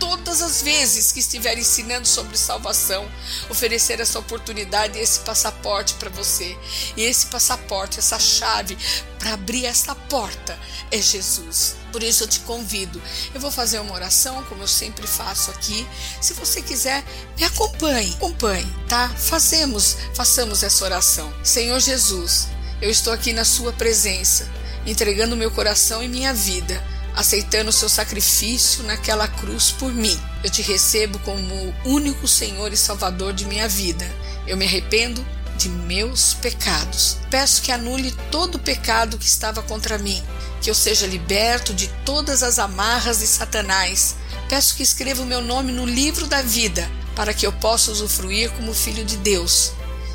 todas 0.00 0.42
as 0.42 0.62
vezes 0.62 1.12
que 1.12 1.20
estiver 1.20 1.56
ensinando 1.58 2.08
sobre 2.08 2.36
salvação, 2.36 3.08
oferecer 3.50 4.00
essa 4.00 4.18
oportunidade 4.18 4.98
esse 4.98 5.20
passaporte 5.20 5.94
para 5.94 6.10
você. 6.10 6.58
E 6.96 7.02
esse 7.02 7.26
passaporte, 7.26 7.98
essa 7.98 8.18
chave 8.18 8.76
para 9.18 9.34
abrir 9.34 9.66
essa 9.66 9.94
porta 9.94 10.58
é 10.90 10.98
Jesus. 10.98 11.76
Por 11.92 12.02
isso 12.02 12.24
eu 12.24 12.28
te 12.28 12.40
convido. 12.40 13.00
Eu 13.34 13.40
vou 13.40 13.50
fazer 13.50 13.78
uma 13.80 13.94
oração, 13.94 14.42
como 14.44 14.62
eu 14.62 14.68
sempre 14.68 15.06
faço 15.06 15.50
aqui. 15.50 15.86
Se 16.20 16.32
você 16.32 16.62
quiser, 16.62 17.04
me 17.36 17.44
acompanhe, 17.44 18.14
acompanhe, 18.14 18.74
tá? 18.88 19.08
Fazemos, 19.10 19.96
façamos 20.14 20.62
essa 20.62 20.84
oração. 20.84 21.32
Senhor 21.44 21.78
Jesus, 21.78 22.48
eu 22.80 22.90
estou 22.90 23.12
aqui 23.12 23.32
na 23.32 23.44
sua 23.44 23.72
presença, 23.72 24.48
entregando 24.86 25.36
meu 25.36 25.50
coração 25.50 26.02
e 26.02 26.08
minha 26.08 26.32
vida 26.32 26.82
aceitando 27.14 27.70
o 27.70 27.72
seu 27.72 27.88
sacrifício 27.88 28.82
naquela 28.84 29.28
cruz 29.28 29.70
por 29.70 29.92
mim. 29.92 30.18
Eu 30.42 30.50
te 30.50 30.62
recebo 30.62 31.18
como 31.20 31.54
o 31.54 31.74
único 31.84 32.26
Senhor 32.26 32.72
e 32.72 32.76
Salvador 32.76 33.32
de 33.32 33.44
minha 33.44 33.68
vida. 33.68 34.06
Eu 34.46 34.56
me 34.56 34.64
arrependo 34.64 35.24
de 35.56 35.68
meus 35.68 36.34
pecados. 36.34 37.18
Peço 37.30 37.62
que 37.62 37.70
anule 37.70 38.12
todo 38.30 38.54
o 38.54 38.58
pecado 38.58 39.18
que 39.18 39.26
estava 39.26 39.62
contra 39.62 39.98
mim, 39.98 40.22
que 40.62 40.70
eu 40.70 40.74
seja 40.74 41.06
liberto 41.06 41.74
de 41.74 41.88
todas 42.04 42.42
as 42.42 42.58
amarras 42.58 43.18
de 43.18 43.26
Satanás. 43.26 44.16
Peço 44.48 44.74
que 44.74 44.82
escreva 44.82 45.22
o 45.22 45.26
meu 45.26 45.42
nome 45.42 45.70
no 45.72 45.84
livro 45.84 46.26
da 46.26 46.40
vida, 46.40 46.90
para 47.14 47.34
que 47.34 47.46
eu 47.46 47.52
possa 47.52 47.90
usufruir 47.90 48.50
como 48.52 48.72
filho 48.72 49.04
de 49.04 49.18
Deus 49.18 49.72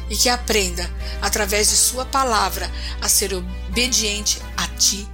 e 0.09 0.15
que 0.15 0.29
aprenda, 0.29 0.89
através 1.21 1.69
de 1.69 1.75
Sua 1.75 2.05
palavra, 2.05 2.69
a 3.01 3.09
ser 3.09 3.33
obediente 3.33 4.39
a 4.57 4.67
Ti 4.67 5.07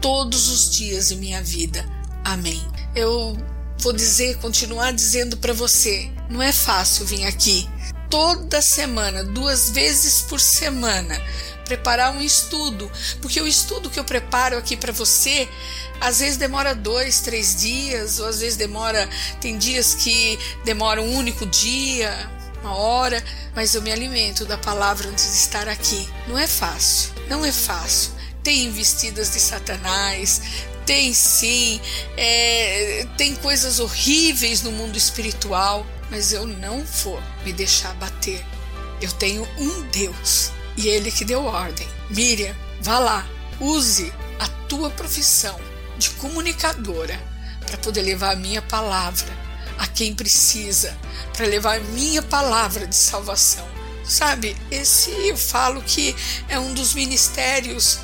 todos 0.00 0.48
os 0.48 0.70
dias 0.70 1.08
de 1.08 1.16
minha 1.16 1.42
vida. 1.42 1.84
Amém. 2.24 2.62
Eu 2.94 3.36
vou 3.78 3.92
dizer, 3.92 4.38
continuar 4.38 4.92
dizendo 4.92 5.36
para 5.36 5.52
você, 5.52 6.10
não 6.30 6.42
é 6.42 6.52
fácil 6.52 7.04
vir 7.06 7.24
aqui 7.26 7.68
toda 8.08 8.62
semana, 8.62 9.24
duas 9.24 9.70
vezes 9.70 10.22
por 10.22 10.40
semana, 10.40 11.20
preparar 11.64 12.12
um 12.12 12.22
estudo, 12.22 12.90
porque 13.20 13.40
o 13.40 13.46
estudo 13.46 13.90
que 13.90 13.98
eu 13.98 14.04
preparo 14.04 14.56
aqui 14.56 14.76
para 14.76 14.92
você 14.92 15.48
às 16.00 16.20
vezes 16.20 16.36
demora 16.36 16.74
dois, 16.74 17.20
três 17.20 17.56
dias, 17.56 18.18
ou 18.20 18.26
às 18.26 18.40
vezes 18.40 18.56
demora, 18.56 19.08
tem 19.40 19.58
dias 19.58 19.94
que 19.94 20.38
demora 20.64 21.00
um 21.00 21.16
único 21.16 21.46
dia, 21.46 22.30
uma 22.62 22.74
hora, 22.76 23.22
mas 23.54 23.74
eu 23.74 23.82
me 23.82 23.90
alimento 23.90 24.44
da 24.44 24.58
palavra 24.58 25.08
antes 25.08 25.24
de 25.24 25.38
estar 25.38 25.68
aqui. 25.68 26.08
Não 26.28 26.38
é 26.38 26.46
fácil, 26.46 27.12
não 27.28 27.44
é 27.44 27.52
fácil. 27.52 28.15
Tem 28.46 28.62
investidas 28.62 29.32
de 29.32 29.40
Satanás, 29.40 30.40
tem 30.86 31.12
sim, 31.12 31.80
é, 32.16 33.04
tem 33.16 33.34
coisas 33.34 33.80
horríveis 33.80 34.62
no 34.62 34.70
mundo 34.70 34.96
espiritual, 34.96 35.84
mas 36.12 36.32
eu 36.32 36.46
não 36.46 36.84
vou 36.84 37.20
me 37.44 37.52
deixar 37.52 37.92
bater. 37.94 38.46
Eu 39.02 39.10
tenho 39.10 39.42
um 39.58 39.82
Deus 39.88 40.52
e 40.76 40.86
Ele 40.86 41.10
que 41.10 41.24
deu 41.24 41.44
ordem. 41.44 41.88
Miriam, 42.08 42.54
vá 42.80 43.00
lá, 43.00 43.28
use 43.58 44.12
a 44.38 44.46
tua 44.68 44.90
profissão 44.90 45.58
de 45.98 46.10
comunicadora 46.10 47.20
para 47.66 47.78
poder 47.78 48.02
levar 48.02 48.34
a 48.34 48.36
minha 48.36 48.62
palavra 48.62 49.36
a 49.76 49.88
quem 49.88 50.14
precisa, 50.14 50.96
para 51.36 51.46
levar 51.46 51.78
a 51.78 51.80
minha 51.80 52.22
palavra 52.22 52.86
de 52.86 52.94
salvação. 52.94 53.66
Sabe, 54.04 54.56
esse 54.70 55.10
eu 55.10 55.36
falo 55.36 55.82
que 55.82 56.14
é 56.48 56.60
um 56.60 56.72
dos 56.74 56.94
ministérios 56.94 57.98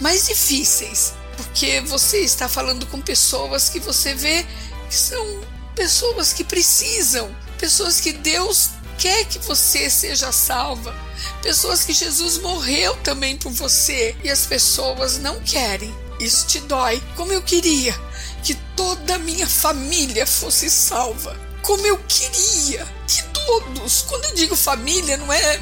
mais 0.00 0.26
difíceis, 0.26 1.12
porque 1.36 1.80
você 1.82 2.20
está 2.20 2.48
falando 2.48 2.86
com 2.86 3.00
pessoas 3.00 3.68
que 3.68 3.80
você 3.80 4.14
vê 4.14 4.44
que 4.88 4.94
são 4.96 5.40
pessoas 5.74 6.32
que 6.32 6.44
precisam, 6.44 7.34
pessoas 7.58 8.00
que 8.00 8.12
Deus 8.12 8.70
quer 8.98 9.24
que 9.24 9.38
você 9.38 9.88
seja 9.88 10.30
salva, 10.30 10.94
pessoas 11.42 11.84
que 11.84 11.92
Jesus 11.92 12.38
morreu 12.38 12.94
também 12.96 13.36
por 13.36 13.52
você 13.52 14.14
e 14.22 14.28
as 14.28 14.46
pessoas 14.46 15.18
não 15.18 15.40
querem. 15.40 15.94
Isso 16.20 16.46
te 16.46 16.60
dói, 16.60 17.02
como 17.16 17.32
eu 17.32 17.40
queria 17.40 17.98
que 18.42 18.54
toda 18.76 19.14
a 19.14 19.18
minha 19.18 19.46
família 19.46 20.26
fosse 20.26 20.70
salva. 20.70 21.34
Como 21.62 21.86
eu 21.86 21.98
queria 22.08 22.86
que 23.06 23.22
todos, 23.32 24.02
quando 24.02 24.24
eu 24.26 24.34
digo 24.34 24.56
família, 24.56 25.16
não 25.16 25.32
é 25.32 25.60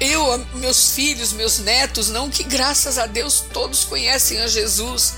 eu, 0.00 0.38
meus 0.54 0.90
filhos, 0.90 1.32
meus 1.32 1.58
netos, 1.58 2.08
não, 2.08 2.28
que 2.28 2.42
graças 2.42 2.98
a 2.98 3.06
Deus 3.06 3.44
todos 3.52 3.84
conhecem 3.84 4.40
a 4.40 4.46
Jesus. 4.46 5.14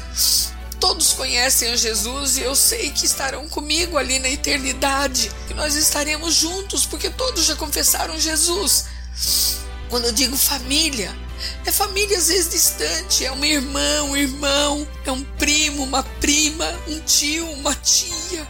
Todos 0.78 1.14
conhecem 1.14 1.70
a 1.70 1.76
Jesus 1.76 2.36
e 2.36 2.42
eu 2.42 2.54
sei 2.54 2.90
que 2.90 3.06
estarão 3.06 3.48
comigo 3.48 3.96
ali 3.96 4.18
na 4.18 4.28
eternidade, 4.28 5.30
que 5.48 5.54
nós 5.54 5.74
estaremos 5.74 6.34
juntos, 6.34 6.84
porque 6.84 7.08
todos 7.08 7.46
já 7.46 7.56
confessaram 7.56 8.20
Jesus. 8.20 8.84
Quando 9.88 10.04
eu 10.04 10.12
digo 10.12 10.36
família, 10.36 11.16
é 11.64 11.72
família 11.72 12.18
às 12.18 12.28
vezes 12.28 12.50
distante, 12.50 13.24
é 13.24 13.30
uma 13.30 13.46
irmã, 13.46 14.02
um 14.02 14.16
irmão, 14.16 14.86
é 15.04 15.12
um 15.12 15.24
primo, 15.24 15.84
uma 15.84 16.02
prima, 16.02 16.66
um 16.86 17.00
tio, 17.00 17.50
uma 17.52 17.74
tia. 17.74 18.46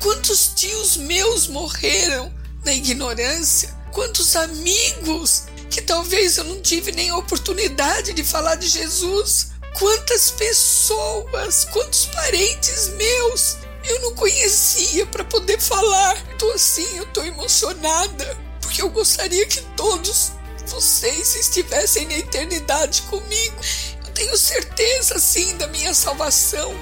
Quantos 0.00 0.52
tios 0.54 0.96
meus 0.96 1.46
morreram 1.46 2.32
na 2.64 2.72
ignorância? 2.72 3.78
Quantos 3.92 4.34
amigos 4.34 5.44
talvez 5.90 6.36
eu 6.36 6.44
não 6.44 6.60
tive 6.60 6.92
nem 6.92 7.10
a 7.10 7.16
oportunidade 7.16 8.12
de 8.12 8.22
falar 8.22 8.54
de 8.54 8.68
Jesus? 8.68 9.48
Quantas 9.76 10.30
pessoas, 10.30 11.64
quantos 11.64 12.06
parentes 12.06 12.90
meus 12.90 13.56
eu 13.82 14.00
não 14.02 14.14
conhecia 14.14 15.04
para 15.06 15.24
poder 15.24 15.60
falar? 15.60 16.16
Tô 16.38 16.48
assim, 16.52 16.86
eu 16.96 17.06
tô 17.06 17.24
emocionada, 17.24 18.38
porque 18.60 18.80
eu 18.80 18.88
gostaria 18.88 19.44
que 19.46 19.60
todos 19.76 20.30
vocês 20.68 21.34
estivessem 21.34 22.06
na 22.06 22.18
eternidade 22.18 23.02
comigo. 23.02 23.56
Eu 24.06 24.12
tenho 24.12 24.38
certeza, 24.38 25.18
sim, 25.18 25.56
da 25.56 25.66
minha 25.66 25.92
salvação. 25.92 26.72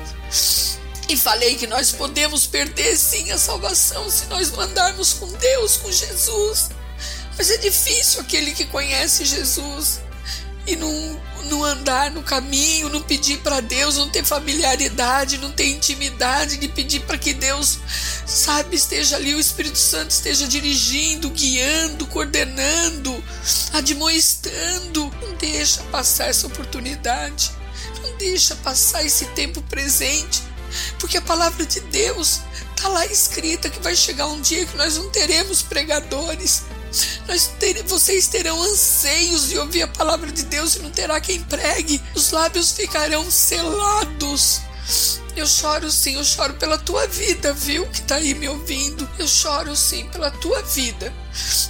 E 1.08 1.16
falei 1.16 1.54
que 1.54 1.66
nós 1.66 1.92
podemos 1.92 2.46
perder, 2.46 2.94
sim, 2.94 3.30
a 3.30 3.38
salvação 3.38 4.10
se 4.10 4.26
nós 4.26 4.50
mandarmos 4.50 5.14
com 5.14 5.32
Deus, 5.32 5.78
com 5.78 5.90
Jesus. 5.90 6.68
Mas 7.38 7.50
é 7.50 7.56
difícil 7.56 8.20
aquele 8.20 8.50
que 8.50 8.66
conhece 8.66 9.24
Jesus 9.24 10.00
e 10.66 10.76
não, 10.76 11.22
não 11.44 11.64
andar 11.64 12.10
no 12.10 12.22
caminho, 12.22 12.90
não 12.90 13.00
pedir 13.00 13.38
para 13.38 13.60
Deus, 13.60 13.96
não 13.96 14.10
ter 14.10 14.22
familiaridade, 14.24 15.38
não 15.38 15.50
ter 15.50 15.68
intimidade 15.68 16.58
de 16.58 16.68
pedir 16.68 17.00
para 17.00 17.16
que 17.16 17.32
Deus, 17.32 17.78
sabe, 18.26 18.76
esteja 18.76 19.16
ali, 19.16 19.34
o 19.34 19.40
Espírito 19.40 19.78
Santo 19.78 20.10
esteja 20.10 20.46
dirigindo, 20.46 21.30
guiando, 21.30 22.06
coordenando, 22.08 23.24
admoestando. 23.72 25.10
Não 25.22 25.34
deixa 25.36 25.82
passar 25.84 26.26
essa 26.26 26.48
oportunidade, 26.48 27.50
não 28.02 28.16
deixa 28.18 28.54
passar 28.56 29.02
esse 29.06 29.24
tempo 29.26 29.62
presente, 29.62 30.42
porque 30.98 31.16
a 31.16 31.22
palavra 31.22 31.64
de 31.64 31.80
Deus 31.80 32.40
está 32.76 32.88
lá 32.88 33.06
escrita 33.06 33.70
que 33.70 33.80
vai 33.80 33.96
chegar 33.96 34.26
um 34.26 34.40
dia 34.40 34.66
que 34.66 34.76
nós 34.76 34.98
não 34.98 35.08
teremos 35.10 35.62
pregadores, 35.62 36.64
ter, 37.58 37.82
vocês 37.84 38.26
terão 38.28 38.60
anseios 38.62 39.48
de 39.48 39.58
ouvir 39.58 39.82
a 39.82 39.88
palavra 39.88 40.30
de 40.30 40.42
Deus 40.44 40.76
e 40.76 40.80
não 40.80 40.90
terá 40.90 41.20
quem 41.20 41.42
pregue. 41.44 42.00
Os 42.14 42.30
lábios 42.30 42.72
ficarão 42.72 43.30
selados. 43.30 44.62
Eu 45.36 45.46
choro 45.46 45.90
sim, 45.90 46.14
eu 46.14 46.24
choro 46.24 46.54
pela 46.54 46.76
tua 46.78 47.06
vida, 47.06 47.52
viu? 47.52 47.86
Que 47.88 48.02
tá 48.02 48.16
aí 48.16 48.34
me 48.34 48.48
ouvindo. 48.48 49.08
Eu 49.18 49.28
choro 49.28 49.76
sim 49.76 50.08
pela 50.08 50.30
tua 50.30 50.62
vida. 50.62 51.12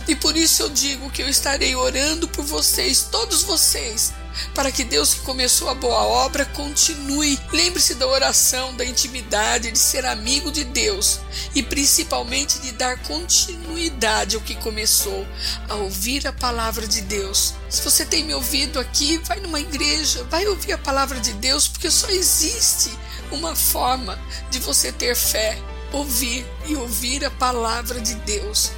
E 0.06 0.16
por 0.16 0.36
isso 0.36 0.62
eu 0.62 0.70
digo 0.70 1.10
que 1.10 1.22
eu 1.22 1.28
estarei 1.28 1.74
orando 1.74 2.26
por 2.28 2.44
vocês, 2.44 3.06
todos 3.10 3.42
vocês, 3.42 4.12
para 4.54 4.70
que 4.70 4.84
Deus 4.84 5.14
que 5.14 5.20
começou 5.20 5.68
a 5.68 5.74
boa 5.74 6.00
obra 6.00 6.44
continue. 6.46 7.38
Lembre-se 7.52 7.94
da 7.94 8.06
oração, 8.06 8.74
da 8.76 8.84
intimidade, 8.84 9.70
de 9.70 9.78
ser 9.78 10.04
amigo 10.06 10.50
de 10.50 10.64
Deus 10.64 11.20
e 11.54 11.62
principalmente 11.62 12.58
de 12.60 12.72
dar 12.72 12.98
continuidade 13.02 14.36
ao 14.36 14.42
que 14.42 14.54
começou, 14.56 15.26
a 15.68 15.74
ouvir 15.74 16.26
a 16.26 16.32
palavra 16.32 16.86
de 16.86 17.00
Deus. 17.02 17.54
Se 17.68 17.82
você 17.82 18.04
tem 18.04 18.24
me 18.24 18.34
ouvido 18.34 18.78
aqui, 18.78 19.18
vai 19.18 19.40
numa 19.40 19.60
igreja, 19.60 20.24
vai 20.24 20.46
ouvir 20.46 20.72
a 20.72 20.78
palavra 20.78 21.20
de 21.20 21.32
Deus, 21.34 21.68
porque 21.68 21.90
só 21.90 22.08
existe 22.10 22.90
uma 23.30 23.54
forma 23.54 24.18
de 24.50 24.58
você 24.58 24.90
ter 24.90 25.14
fé, 25.14 25.58
ouvir 25.92 26.46
e 26.66 26.76
ouvir 26.76 27.24
a 27.24 27.30
palavra 27.30 28.00
de 28.00 28.14
Deus. 28.14 28.72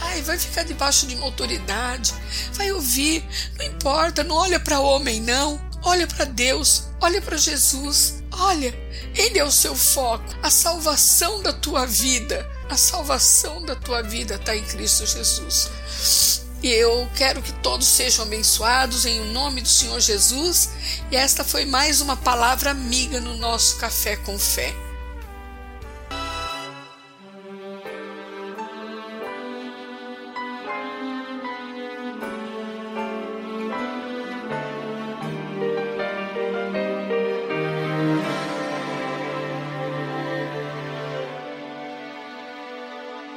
Vai, 0.00 0.22
vai 0.22 0.38
ficar 0.38 0.64
debaixo 0.64 1.06
de 1.06 1.14
uma 1.14 1.26
autoridade, 1.26 2.12
vai 2.54 2.72
ouvir, 2.72 3.24
não 3.56 3.66
importa, 3.66 4.24
não 4.24 4.34
olha 4.34 4.58
para 4.58 4.80
homem 4.80 5.20
não, 5.20 5.60
olha 5.82 6.06
para 6.06 6.24
Deus, 6.24 6.84
olha 7.00 7.20
para 7.20 7.36
Jesus, 7.36 8.22
olha, 8.32 8.74
Ele 9.14 9.38
é 9.38 9.44
o 9.44 9.50
seu 9.50 9.76
foco, 9.76 10.24
a 10.42 10.50
salvação 10.50 11.42
da 11.42 11.52
tua 11.52 11.86
vida, 11.86 12.48
a 12.68 12.76
salvação 12.76 13.62
da 13.62 13.76
tua 13.76 14.02
vida 14.02 14.34
está 14.34 14.56
em 14.56 14.64
Cristo 14.64 15.06
Jesus. 15.06 15.70
E 16.62 16.68
eu 16.68 17.08
quero 17.16 17.40
que 17.40 17.52
todos 17.54 17.86
sejam 17.86 18.24
abençoados 18.24 19.06
em 19.06 19.32
nome 19.32 19.62
do 19.62 19.68
Senhor 19.68 19.98
Jesus. 19.98 20.68
E 21.10 21.16
esta 21.16 21.42
foi 21.42 21.64
mais 21.64 22.02
uma 22.02 22.18
palavra 22.18 22.70
amiga 22.70 23.18
no 23.18 23.36
nosso 23.38 23.76
Café 23.76 24.16
com 24.16 24.38
Fé. 24.38 24.74